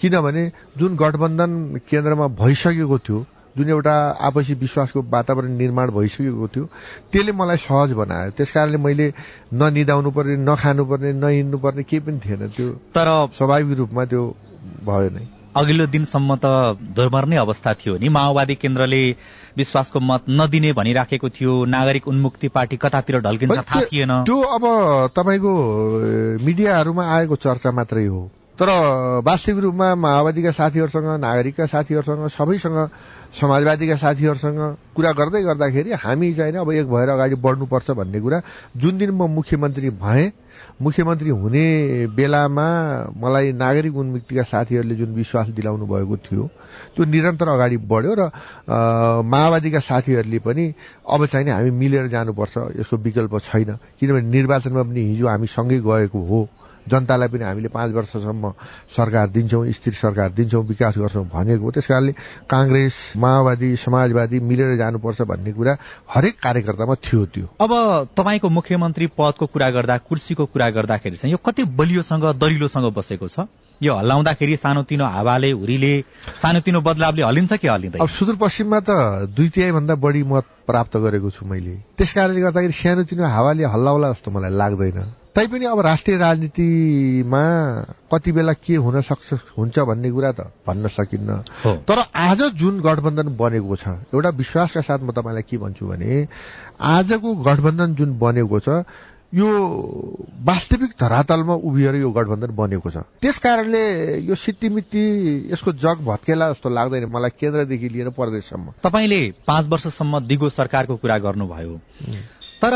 किनभने 0.00 0.50
जुन 0.78 0.96
गठबन्धन 0.96 1.52
केन्द्रमा 1.90 2.26
भइसकेको 2.40 2.98
थियो 2.98 3.26
जुन 3.56 3.68
एउटा 3.68 3.94
आपसी 4.22 4.54
विश्वासको 4.54 5.00
वातावरण 5.10 5.56
निर्माण 5.58 5.90
भइसकेको 5.90 6.46
थियो 6.48 6.64
त्यसले 7.12 7.32
मलाई 7.32 7.56
सहज 7.66 7.92
बनायो। 7.98 8.30
त्यस 8.38 8.50
कारणले 8.52 8.78
मैले 8.78 9.12
ननिदाउनु 9.52 10.10
पर्ने 10.10 10.36
नखानु 10.46 10.84
पर्ने 10.86 11.12
नहिँड्नु 11.18 11.58
पर्ने 11.58 11.82
केही 11.82 12.00
पनि 12.06 12.18
थिएन। 12.24 12.48
त्यो 12.56 12.68
तर 12.94 13.08
स्वाभाविक 13.36 13.76
रूपमा 13.78 14.04
त्यो 14.06 14.22
भयो 14.86 15.10
नै। 15.10 15.26
अघिल्लो 15.56 15.86
दिनसम्म 15.90 16.38
त 16.38 16.78
दुर्मर्ने 16.96 17.36
अवस्था 17.36 17.74
थियो 17.74 17.98
नि। 17.98 18.08
माओवादी 18.08 18.54
केन्द्रले 18.54 19.02
विश्वासको 19.58 20.00
मत 20.00 20.30
नदिने 20.30 20.72
भनिराखेको 20.72 21.28
थियो। 21.28 21.64
नागरिक 21.66 22.08
उन्मुक्ति 22.08 22.48
पार्टी 22.48 22.76
कतातिर 22.78 23.18
ढल्किन्छ 23.20 23.58
थाहा 23.58 23.80
थिएन। 23.82 24.12
त्यो 24.24 24.40
अब 24.56 24.64
तपाईँको 25.10 25.52
मिडियाहरूमा 26.46 27.04
आएको 27.14 27.36
चर्चा 27.36 27.70
मात्रै 27.72 28.06
हो। 28.06 28.30
तर 28.60 28.68
वास्तविक 29.24 29.58
रूपमा 29.64 29.94
माओवादीका 29.96 30.50
साथीहरूसँग 30.52 31.08
नागरिकका 31.20 31.66
साथीहरूसँग 31.66 32.28
सबैसँग 32.28 32.78
समाजवादीका 33.32 33.96
साथीहरूसँग 33.96 34.60
कुरा 34.96 35.12
गर्दै 35.16 35.42
गर्दाखेरि 35.42 35.90
हामी 35.96 36.32
चाहिँ 36.34 36.60
अब 36.60 36.72
एक 36.72 36.86
भएर 36.92 37.08
अगाडि 37.08 37.34
बढ्नुपर्छ 37.40 37.90
भन्ने 37.96 38.20
कुरा। 38.20 38.40
जुन 38.76 38.98
दिन 38.98 39.10
म 39.10 39.30
मुख्यमन्त्री 39.32 39.90
भएँ 39.96 40.32
मुख्यमन्त्री 40.82 41.30
हुने 41.30 41.64
बेलामा 42.12 42.68
मलाई 43.16 43.52
नागरिक 43.52 43.96
उन्मुक्तिका 43.96 44.42
साथीहरूले 44.44 44.94
जुन 44.94 45.14
विश्वास 45.14 45.48
दिलाउनु 45.56 45.86
भएको 45.86 46.16
थियो 46.20 46.44
त्यो 46.96 47.04
निरन्तर 47.04 47.48
अगाडि 47.48 47.76
बढ्यो 47.88 48.12
र 48.18 48.30
माओवादीका 49.24 49.80
साथीहरूले 49.80 50.38
पनि 50.44 50.64
अब 51.08 51.26
चाहिँ 51.26 51.48
हामी 51.48 51.70
मिलेर 51.80 52.08
जानुपर्छ 52.12 52.76
यसको 52.76 52.96
विकल्प 52.96 53.38
छैन। 53.40 53.78
किनभने 54.00 54.28
निर्वाचनमा 54.28 54.82
पनि 54.82 55.00
हिजो 55.00 55.26
हामी 55.28 55.46
सँगै 55.48 55.80
गएको 55.80 56.20
हो। 56.28 56.48
जनतालाई 56.88 57.28
पनि 57.28 57.44
हामीले 57.44 57.68
पाँच 57.68 57.92
वर्षसम्म 57.94 58.52
सरकार 58.96 59.28
दिन्छौँ 59.30 59.66
स्थिर 59.72 59.94
सरकार 59.94 60.30
दिन्छौँ 60.32 60.64
विकास 60.66 60.98
गर्छौँ 60.98 61.24
भनेको 61.28 61.70
त्यस 61.70 61.86
कारणले 61.86 62.12
काङ्ग्रेस 62.50 62.94
माओवादी 63.16 63.74
समाजवादी 63.76 64.40
मिलेर 64.40 64.76
जानुपर्छ 64.76 65.22
भन्ने 65.22 65.52
कुरा 65.52 65.76
हरेक 66.08 66.34
कार्यकर्तामा 66.42 66.94
थियो 67.04 67.24
त्यो। 67.26 67.46
अब 67.60 67.72
तपाईँको 68.16 68.48
मुख्यमन्त्री 68.48 69.06
पदको 69.18 69.46
कुरा 69.46 69.70
गर्दा 69.70 69.98
कुर्सीको 70.08 70.46
कुरा 70.46 70.70
गर्दाखेरि 70.70 71.16
चाहिँ 71.16 71.32
यो 71.32 71.38
कति 71.44 71.64
बलियोसँग 71.76 72.24
दरिलोसँग 72.40 72.92
बसेको 72.94 73.28
छ? 73.28 73.46
यो 73.80 73.94
हल्लाउँदाखेरि 73.94 74.56
सानोतिनो 74.56 75.04
हावाले 75.04 75.50
हुरीले 75.52 75.92
सानोतिनो 76.42 76.80
बदलावले 76.80 77.22
हलिन्छ 77.22 77.52
कि 77.52 77.68
हलिँदैन? 77.68 78.00
अब 78.00 78.08
सुदूरपश्चिममा 78.08 78.80
त 78.80 78.90
दुई 79.36 79.48
तिहाई 79.48 79.72
भन्दा 79.72 79.94
बढी 79.96 80.22
मत 80.22 80.44
प्राप्त 80.68 80.96
गरेको 80.96 81.30
छु 81.30 81.46
मैले। 81.46 81.74
त्यस 81.96 82.12
कारणले 82.12 82.40
गर्दाखेरि 82.40 82.72
सानोतिनो 82.72 83.24
हावाले 83.24 83.64
हल्लाउला 83.64 84.12
जस्तो 84.12 84.30
मलाई 84.30 84.52
लाग्दैन। 84.52 85.19
तैपनि 85.36 85.64
अब 85.64 85.80
राष्ट्रिय 85.80 86.16
राजनीतिमा 86.18 87.42
कति 88.12 88.32
बेला 88.32 88.52
के 88.52 88.74
हुन 88.76 89.00
सक्छ 89.00 89.32
हुन्छ 89.58 89.78
भन्ने 89.78 90.10
कुरा 90.10 90.32
त 90.32 90.50
भन्न 90.66 90.88
सकिन्न। 90.88 91.36
तर 91.86 91.98
आज 92.14 92.42
जुन 92.58 92.80
गठबन्धन 92.80 93.36
बनेको 93.38 93.76
छ 93.76 93.88
एउटा 94.10 94.28
विश्वासका 94.34 94.80
साथ 94.80 94.98
म 94.98 95.12
तपाईँलाई 95.14 95.42
के 95.46 95.56
भन्छु 95.56 95.86
भने 95.86 96.26
आजको 96.82 97.34
गठबन्धन 97.46 97.94
जुन 97.94 98.18
बनेको 98.18 98.58
छ 98.58 98.82
यो 99.30 99.46
वास्तविक 100.42 100.90
धरातलमा 101.00 101.54
उभिएर 101.62 101.94
यो 102.02 102.10
गठबन्धन 102.10 102.50
बनेको 102.50 102.90
छ। 102.90 103.06
त्यस 103.22 103.38
कारणले 103.38 103.82
यो 104.26 104.34
सिट्टिमिट्टी 104.34 105.04
यसको 105.52 105.72
जग 105.78 106.02
भत्केला 106.02 106.50
जस्तो 106.52 106.68
लाग्दैन 106.68 107.06
मलाई 107.06 107.30
केन्द्रदेखि 107.38 107.88
लिएर 107.88 108.08
प्रदेशसम्म। 108.18 108.82
तपाईँले 108.82 109.20
पाँच 109.46 109.66
वर्षसम्म 109.70 110.26
दिगो 110.26 110.48
सरकारको 110.50 110.96
कुरा 110.98 111.18
गर्नुभयो। 111.22 111.78
तर 112.62 112.74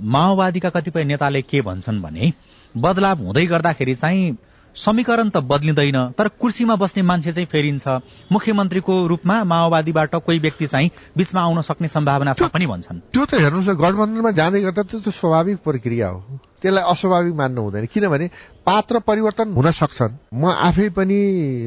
माओवादीका 0.00 0.70
कतिपय 0.70 1.04
नेताले 1.04 1.42
के 1.42 1.60
भन्छन् 1.60 2.02
भने 2.02 2.32
बदलाव 2.74 3.18
हुँदै 3.18 3.46
गर्दाखेरि 3.46 3.94
चाहिँ 3.94 4.36
समीकरण 4.76 5.28
त 5.28 5.36
बदलिँदैन 5.42 6.14
तर 6.18 6.28
कुर्सीमा 6.38 6.74
बस्ने 6.76 7.02
मान्छे 7.02 7.32
चाहिँ 7.32 7.46
फेरिन्छ। 7.50 7.86
मुख्यमन्त्रीको 8.32 8.94
रूपमा 9.06 9.36
माओवादीबाट 9.44 10.14
कोही 10.14 10.38
व्यक्ति 10.38 10.66
चाहिँ 10.66 10.90
बीचमा 11.16 11.40
आउन 11.42 11.60
सक्ने 11.62 11.88
सम्भावना 11.88 12.32
छ 12.38 12.46
पनि 12.46 12.66
भन्छन्। 12.66 13.00
त्यो 13.10 13.24
त 13.26 13.34
हेर्नुहोस् 13.42 13.74
गठबन्धनमा 13.74 14.30
जाँदै 14.30 14.60
गर्दा 14.62 14.82
त्यो 14.82 15.00
त 15.00 15.08
स्वाभाविक 15.10 15.58
प्रक्रिया 15.66 16.08
हो। 16.08 16.20
त्यसलाई 16.62 16.84
अस्वाभाविक 16.84 17.34
मान्नु 17.34 17.62
हुँदैन। 17.62 17.86
किनभने 17.90 18.26
पात्र 18.62 18.98
परिवर्तन 19.02 19.52
हुन 19.58 19.70
सक्छन्। 19.82 20.14
म 20.34 20.44
आफै 20.46 20.88
पनि 20.94 21.18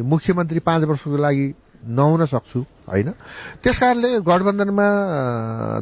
मुख्यमन्त्री 0.07 0.59
पाँच 0.59 0.83
वर्षको 0.87 1.17
लागि 1.17 1.47
नहुन 1.87 2.25
सक्छु 2.25 2.59
होइन? 2.89 3.09
त्यस 3.63 3.77
कारणले 3.79 4.09
गठबन्धनमा 4.21 4.87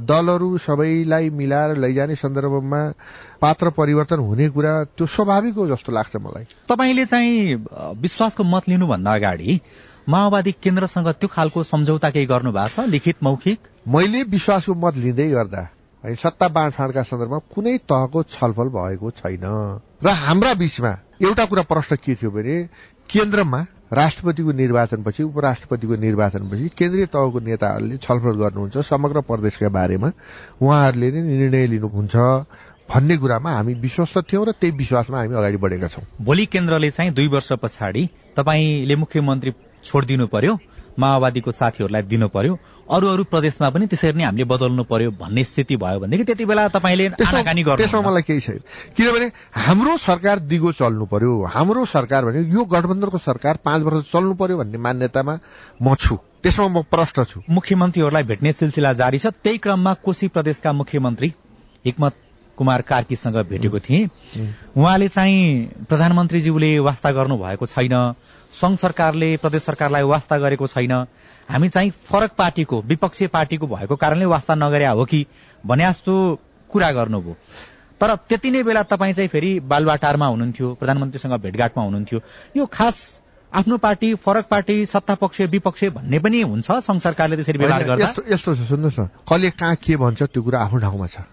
दलहरू 0.05 0.57
सबैलाई 0.57 1.29
मिलाएर 1.29 1.75
लैजाने 1.77 2.15
सन्दर्भमा 2.15 2.81
पात्र 3.41 3.69
परिवर्तन 3.77 4.19
हुने 4.19 4.49
कुरा 4.49 4.73
त्यो 4.95 5.05
स्वाभाविक 5.07 5.55
हो 5.55 5.67
जस्तो 5.67 5.91
लाग्छ 5.91 6.15
मलाई। 6.15 6.45
तपाईँले 6.69 7.05
चाहिँ 7.05 7.65
विश्वासको 8.01 8.43
मत 8.43 8.69
लिनुभन्दा 8.69 9.13
अगाडि 9.13 9.59
माओवादी 10.09 10.51
केन्द्रसँग 10.63 11.07
त्यो 11.19 11.27
खालको 11.27 11.63
सम्झौता 11.63 12.09
केही 12.09 12.25
गर्नु 12.25 12.51
भएको 12.51 12.81
छ 12.81 12.88
लिखित 12.89 13.23
मौखिक? 13.23 13.59
मैले 13.88 14.23
विश्वासको 14.23 14.73
मत 14.75 14.95
लिँदै 14.97 15.29
गर्दा 15.29 15.62
है 16.03 16.15
सत्ता 16.15 16.47
बाँडफाँडका 16.47 17.03
सन्दर्भमा 17.03 17.39
कुनै 17.53 17.77
तहको 17.83 18.23
छलफल 18.23 18.67
भएको 18.71 19.12
छैन। 19.12 19.45
र 20.03 20.07
हाम्रा 20.07 20.53
बीचमा 20.53 20.91
एउटा 21.21 21.45
कुरा 21.45 21.63
प्रश्न 21.67 21.95
के 21.95 22.15
थियो 22.15 22.31
भने 22.31 22.55
केन्द्रमा 23.09 23.59
राष्ट्रपतिको 23.93 24.52
निर्वाचनपछि 24.52 25.23
उपराष्ट्रपतिको 25.23 25.95
निर्वाचनपछि 25.95 26.67
केन्द्रीय 26.78 27.06
तहको 27.06 27.39
नेताहरूले 27.39 27.97
छलफल 27.97 28.36
गर्नुहुन्छ 28.38 28.78
समग्र 28.78 29.21
प्रदेशका 29.21 29.69
बारेमा। 29.69 30.12
उहाँहरूले 30.62 31.12
नै 31.12 31.21
निर्णय 31.21 31.67
लिनुहुन्छ 31.67 32.15
भन्ने 32.89 33.17
कुरामा 33.17 33.52
हामी 33.52 33.73
विश्वस्त 33.73 34.17
थियौँ 34.30 34.45
र 34.45 34.52
त्यही 34.52 34.78
विश्वासमा 34.78 35.17
हामी 35.17 35.36
अगाडि 35.36 35.58
बढेका 35.58 35.88
छौँ। 35.88 36.06
भोलि 36.21 36.45
केन्द्रले 36.45 36.89
चाहिँ 36.91 37.13
दुई 37.13 37.28
वर्ष 37.28 37.52
पछाडि 37.62 38.04
तपाईँले 38.38 38.95
मुख्यमन्त्री 38.95 39.52
छोडिदिनु 39.86 40.28
पर्यो। 40.28 40.54
माओवादीको 40.99 41.51
साथीहरूलाई 41.51 42.01
दिनु 42.12 42.27
पर्यो। 42.27 42.53
अरू 42.89 43.07
अरू 43.07 43.23
प्रदेशमा 43.31 43.69
पनि 43.69 43.85
त्यसरी 43.88 44.17
नै 44.17 44.23
हामीले 44.23 44.45
बदल्नु 44.49 44.83
पर्यो 44.83 45.12
भन्ने 45.21 45.43
स्थिति 45.43 45.75
भयो 45.77 45.99
भनेदेखि 45.99 46.23
त्यति 46.23 46.45
बेला 46.45 46.67
तपाईँले 46.75 47.09
त्यसमा 47.15 48.01
मलाई 48.01 48.21
केही 48.27 48.39
छैन। 48.39 48.59
किनभने 48.97 49.27
हाम्रो 49.55 49.97
सरकार 49.97 50.39
दिगो 50.49 50.71
चल्नु 50.71 51.05
पर्यो। 51.05 51.31
हाम्रो 51.55 51.85
सरकार 51.85 52.25
भने 52.25 52.39
यो 52.49 52.65
गठबन्धनको 52.65 53.17
सरकार 53.17 53.59
पाँच 53.65 53.81
वर्ष 53.83 54.12
चल्नु 54.12 54.33
पर्यो 54.35 54.57
भन्ने 54.57 54.77
मान्यतामा 54.77 55.39
म 55.81 55.95
छु। 55.95 56.17
त्यसमा 56.43 56.67
म 56.67 56.81
प्रष्ट 56.89 57.19
छु। 57.29 57.41
मुख्यमन्त्रीहरूलाई 57.49 58.23
भेट्ने 58.23 58.53
सिलसिला 58.53 58.93
जारी 58.93 59.19
छ। 59.19 59.27
त्यही 59.43 59.57
क्रममा 59.57 59.93
कोशी 60.03 60.27
प्रदेशका 60.27 60.73
मुख्यमन्त्री 60.73 61.33
हिक्मत 61.85 62.13
कुमार 62.60 62.82
कार्कीसँग 62.82 63.36
भेटेको 63.50 63.80
थिएँ। 63.80 64.10
उहाँले 64.76 65.08
चाहिँ 65.08 65.86
प्रधानमन्त्रीज्यूले 65.89 66.78
वास्ता 66.80 67.12
गर्नु 67.12 67.38
भएको 67.38 67.65
छैन 67.65 67.95
संघ 68.54 68.78
सरकारले 68.78 69.36
प्रदेश 69.38 69.63
सरकारलाई 69.63 70.04
वास्ता 70.04 70.38
गरेको 70.38 70.67
छैन। 70.67 70.91
हामी 71.50 71.69
चाहिँ 71.69 71.91
फरक 72.06 72.32
पार्टीको 72.38 72.82
विपक्षीय 72.84 73.28
पार्टीको 73.28 73.67
भएको 73.67 73.95
कारणले 73.95 74.26
वास्ता 74.26 74.56
नगरे 74.56 74.88
हो 74.88 75.06
कि 75.06 75.26
भने 75.63 75.88
जस्तो 75.88 76.13
कुरा 76.69 76.91
गर्नुभयो। 76.91 77.36
तर 78.02 78.15
त्यति 78.28 78.52
नै 78.52 78.63
बेला 78.63 78.84
तपाईँ 78.84 79.13
चाहिँ 79.13 79.30
फेरि 79.30 79.60
बालुवाटारमा 79.60 80.26
हुनुहुन्थ्यो 80.26 80.74
प्रधानमन्त्रीसँग 80.80 81.34
भेटघाटमा 81.41 81.84
हुनुहुन्थ्यो। 81.84 82.19
यो 82.58 82.65
खास 82.65 83.19
आफ्नो 83.52 83.78
पार्टी 83.78 84.13
फरक 84.15 84.45
पार्टी 84.45 84.86
सत्ता 84.86 85.15
पक्ष 85.15 85.41
विपक्ष 85.52 85.84
भन्ने 85.98 86.19
पनि 86.19 86.41
हुन्छ 86.41 86.72
संघ 86.86 87.02
सरकारले 87.02 87.36
त्यसरी 87.36 87.58
व्यवहार 87.58 87.84
गर्दा? 87.84 88.06
यस्तो 88.30 88.56
छ 88.56 88.62
सुन्नुहोस् 88.69 89.00
न। 89.00 89.10
कसले 89.26 89.50
कहाँ 89.52 89.76
के 89.76 89.95
भन्छ 89.98 90.22
त्यो 90.24 90.43
कुरा 90.43 90.60
आफ्नो 90.60 90.80
ठाउँमा 90.80 91.08
छ। 91.08 91.26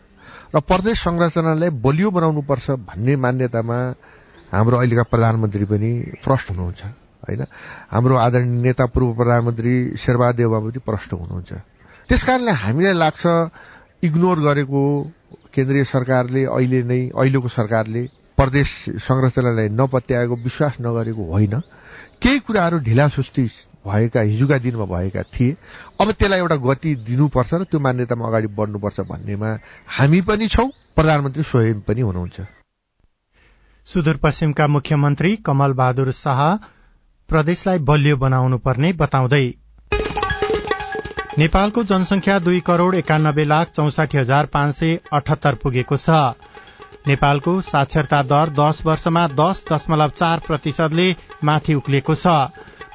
र 0.54 0.60
प्रदेश 0.60 0.96
संरचनालाई 1.00 1.70
बलियो 1.82 2.10
बनाउनु 2.10 2.42
पर्छ 2.46 2.70
भन्ने 2.86 3.16
मान्यतामा 3.16 3.78
हाम्रो 4.52 4.76
अहिलेका 4.78 5.02
प्रधानमन्त्री 5.10 5.64
पनि 5.64 5.90
प्रष्ट 6.24 6.46
हुनुहुन्छ 6.50 6.82
होइन? 7.26 7.42
हाम्रो 7.90 8.14
आदरणीय 8.16 8.62
नेता 8.62 8.86
पूर्व 8.86 9.08
प्रधानमन्त्री 9.18 9.74
शेरबहादेव 9.98 10.52
पनि 10.60 10.78
प्रष्ट 10.86 11.10
हुनुहुन्छ। 11.12 11.52
त्यस 12.08 12.22
कारणले 12.22 12.52
हामीलाई 12.62 12.94
लाग्छ 12.94 13.24
इग्नोर 14.06 14.38
गरेको 14.46 14.82
केन्द्रीय 15.54 15.84
सरकारले 15.84 16.44
अहिले 16.46 16.82
नै 16.86 17.00
अहिलेको 17.10 17.48
सरकारले 17.48 18.02
प्रदेश 18.38 18.68
संरचनालाई 19.02 19.68
नपत्याएको 19.74 20.34
विश्वास 20.46 20.74
नगरेको 20.80 21.22
होइन। 21.32 21.54
केही 22.22 22.38
कुराहरू 22.46 22.78
ढिला 22.86 23.06
सुस्ती 23.08 23.46
भएका 23.86 24.20
हिजोका 24.22 24.58
दिनमा 24.58 24.84
भएका 24.86 25.22
थिए। 25.34 25.56
अब 26.00 26.10
त्यसलाई 26.12 26.38
एउटा 26.38 26.56
गति 26.66 26.94
दिनुपर्छ 27.06 27.54
र 27.54 27.64
त्यो 27.64 27.80
मान्यतामा 27.80 28.26
अगाडि 28.26 28.48
बढ्नुपर्छ 28.58 29.00
भन्नेमा 29.10 29.50
हामी 29.88 30.20
पनि 30.28 30.48
छौं 30.48 30.68
प्रधानमन्त्री 30.96 31.42
स्वयं 31.42 31.80
पनि 31.88 32.00
हुनुहुन्छ। 32.00 32.40
सुदूरपश्चिमका 33.86 34.66
मुख्यमन्त्री 34.68 35.36
कमल 35.46 35.72
बहादुर 35.72 36.10
शाह 36.12 36.40
प्रदेशलाई 37.28 37.78
बलियो 37.86 38.16
बनाउनु 38.16 38.58
पर्ने 38.58 38.92
बताउँदै। 38.94 39.46
नेपालको 41.38 41.82
जनसंख्या 41.84 42.38
दुई 42.38 42.60
करोड़ 42.66 42.94
एकानब्बे 42.96 43.44
लाख 43.44 43.70
चौसाठी 43.70 44.18
हजार 44.18 44.46
पाँच 44.48 44.74
सय 44.74 44.98
अठहत्तर 45.12 45.54
पुगेको 45.62 45.96
छ। 45.96 46.08
नेपालको 47.08 47.60
साक्षरता 47.62 48.22
दर 48.30 48.50
दश 48.50 48.82
वर्षमा 48.86 49.26
दश 49.34 49.64
दशमलव 49.70 50.10
चार 50.16 50.40
प्रतिशतले 50.46 51.06
माथि 51.44 51.74
उक्लिएको 51.74 52.14
छ। 52.14 52.26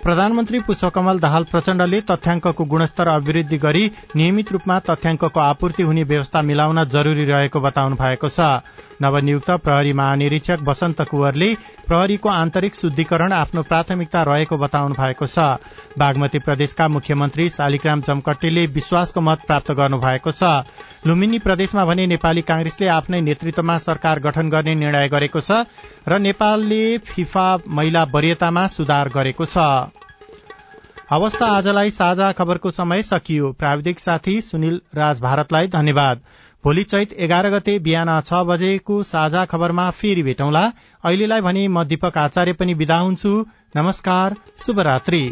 प्रधानमन्त्री 0.04 0.60
पुष्पकमल 0.66 1.20
दाहाल 1.20 1.44
प्रचण्डले 1.52 2.00
तथ्याङ्कको 2.02 2.64
गुणस्तर 2.66 3.08
अभिवृद्धि 3.08 3.58
गरी 3.58 3.84
नियमित 4.16 4.52
रूपमा 4.52 4.78
तथ्याङ्कको 4.88 5.40
आपूर्ति 5.40 5.84
हुने 5.84 6.04
व्यवस्था 6.04 6.42
मिलाउन 6.42 6.84
जरूरी 6.90 7.26
रहेको 7.26 7.60
बताउनु 7.62 7.96
भएको 7.96 8.30
छ। 8.30 8.66
नवनियुक्त 9.02 9.50
प्रहरी 9.62 9.94
महानिरीक्षक 9.94 10.66
वसन्त 10.66 11.02
कुवरले 11.10 11.54
प्रहरीको 11.88 12.30
आन्तरिक 12.30 12.76
शुद्धिकरण 12.76 13.34
आफ्नो 13.34 13.62
प्राथमिकता 13.64 14.22
रहेको 14.24 14.58
बताउनु 14.58 14.96
भएको 14.98 15.26
छ। 15.28 15.38
बागमती 15.98 16.40
प्रदेशका 16.40 16.88
मुख्यमन्त्री 16.88 17.50
शालिग्राम 17.52 18.02
जमकट्टीले 18.02 18.66
विश्वासको 18.74 19.22
मत 19.22 19.46
प्राप्त 19.48 19.72
गर्नु 19.72 19.98
भएको 20.02 20.32
छ। 20.32 20.66
लुम्बिनी 21.08 21.38
प्रदेशमा 21.40 21.84
भने 21.86 22.06
नेपाली 22.08 22.42
कांग्रेसले 22.42 22.88
आफ्नै 22.88 23.20
नेतृत्वमा 23.22 23.78
सरकार 23.78 24.20
गठन 24.20 24.50
गर्ने 24.50 24.74
निर्णय 24.76 25.08
गरेको 25.10 25.42
छ 25.42 25.56
र 26.08 26.20
नेपालले 26.26 26.82
फिफा 27.08 27.46
महिला 27.70 28.04
वरियतामा 28.12 28.66
सुधार 28.68 29.10
गरेको 29.10 29.46
छ। 29.46 29.64
अवस्था 31.18 31.48
आजलाई 31.54 31.90
साझा 31.92 32.32
खबरको 32.32 32.72
समय 32.72 33.02
सकियो। 33.04 33.52
प्राविधिक 33.54 34.00
साथी 34.00 34.36
सुनिल 34.42 34.80
राज 34.96 35.22
भारतलाई 35.22 35.68
धन्यवाद। 35.74 36.22
भोलि 36.64 36.84
चैत 36.84 37.14
एघार 37.20 37.50
गते 37.50 37.78
बिहान 37.80 38.14
छ 38.22 38.46
बजेको 38.46 39.02
साझा 39.04 39.46
खबरमा 39.46 39.90
फेरि 39.98 40.24
भेटौँला। 40.24 40.66
अहिलेलाई 41.04 41.42
भने 41.42 41.68
म 41.68 41.84
दीपक 41.86 42.18
आचार्य 42.20 42.54
पनि 42.54 42.74
विदा 42.78 43.00
हुन्छु। 43.00 43.34
नमस्कार 43.76 44.36
शुभरात्री। 44.60 45.24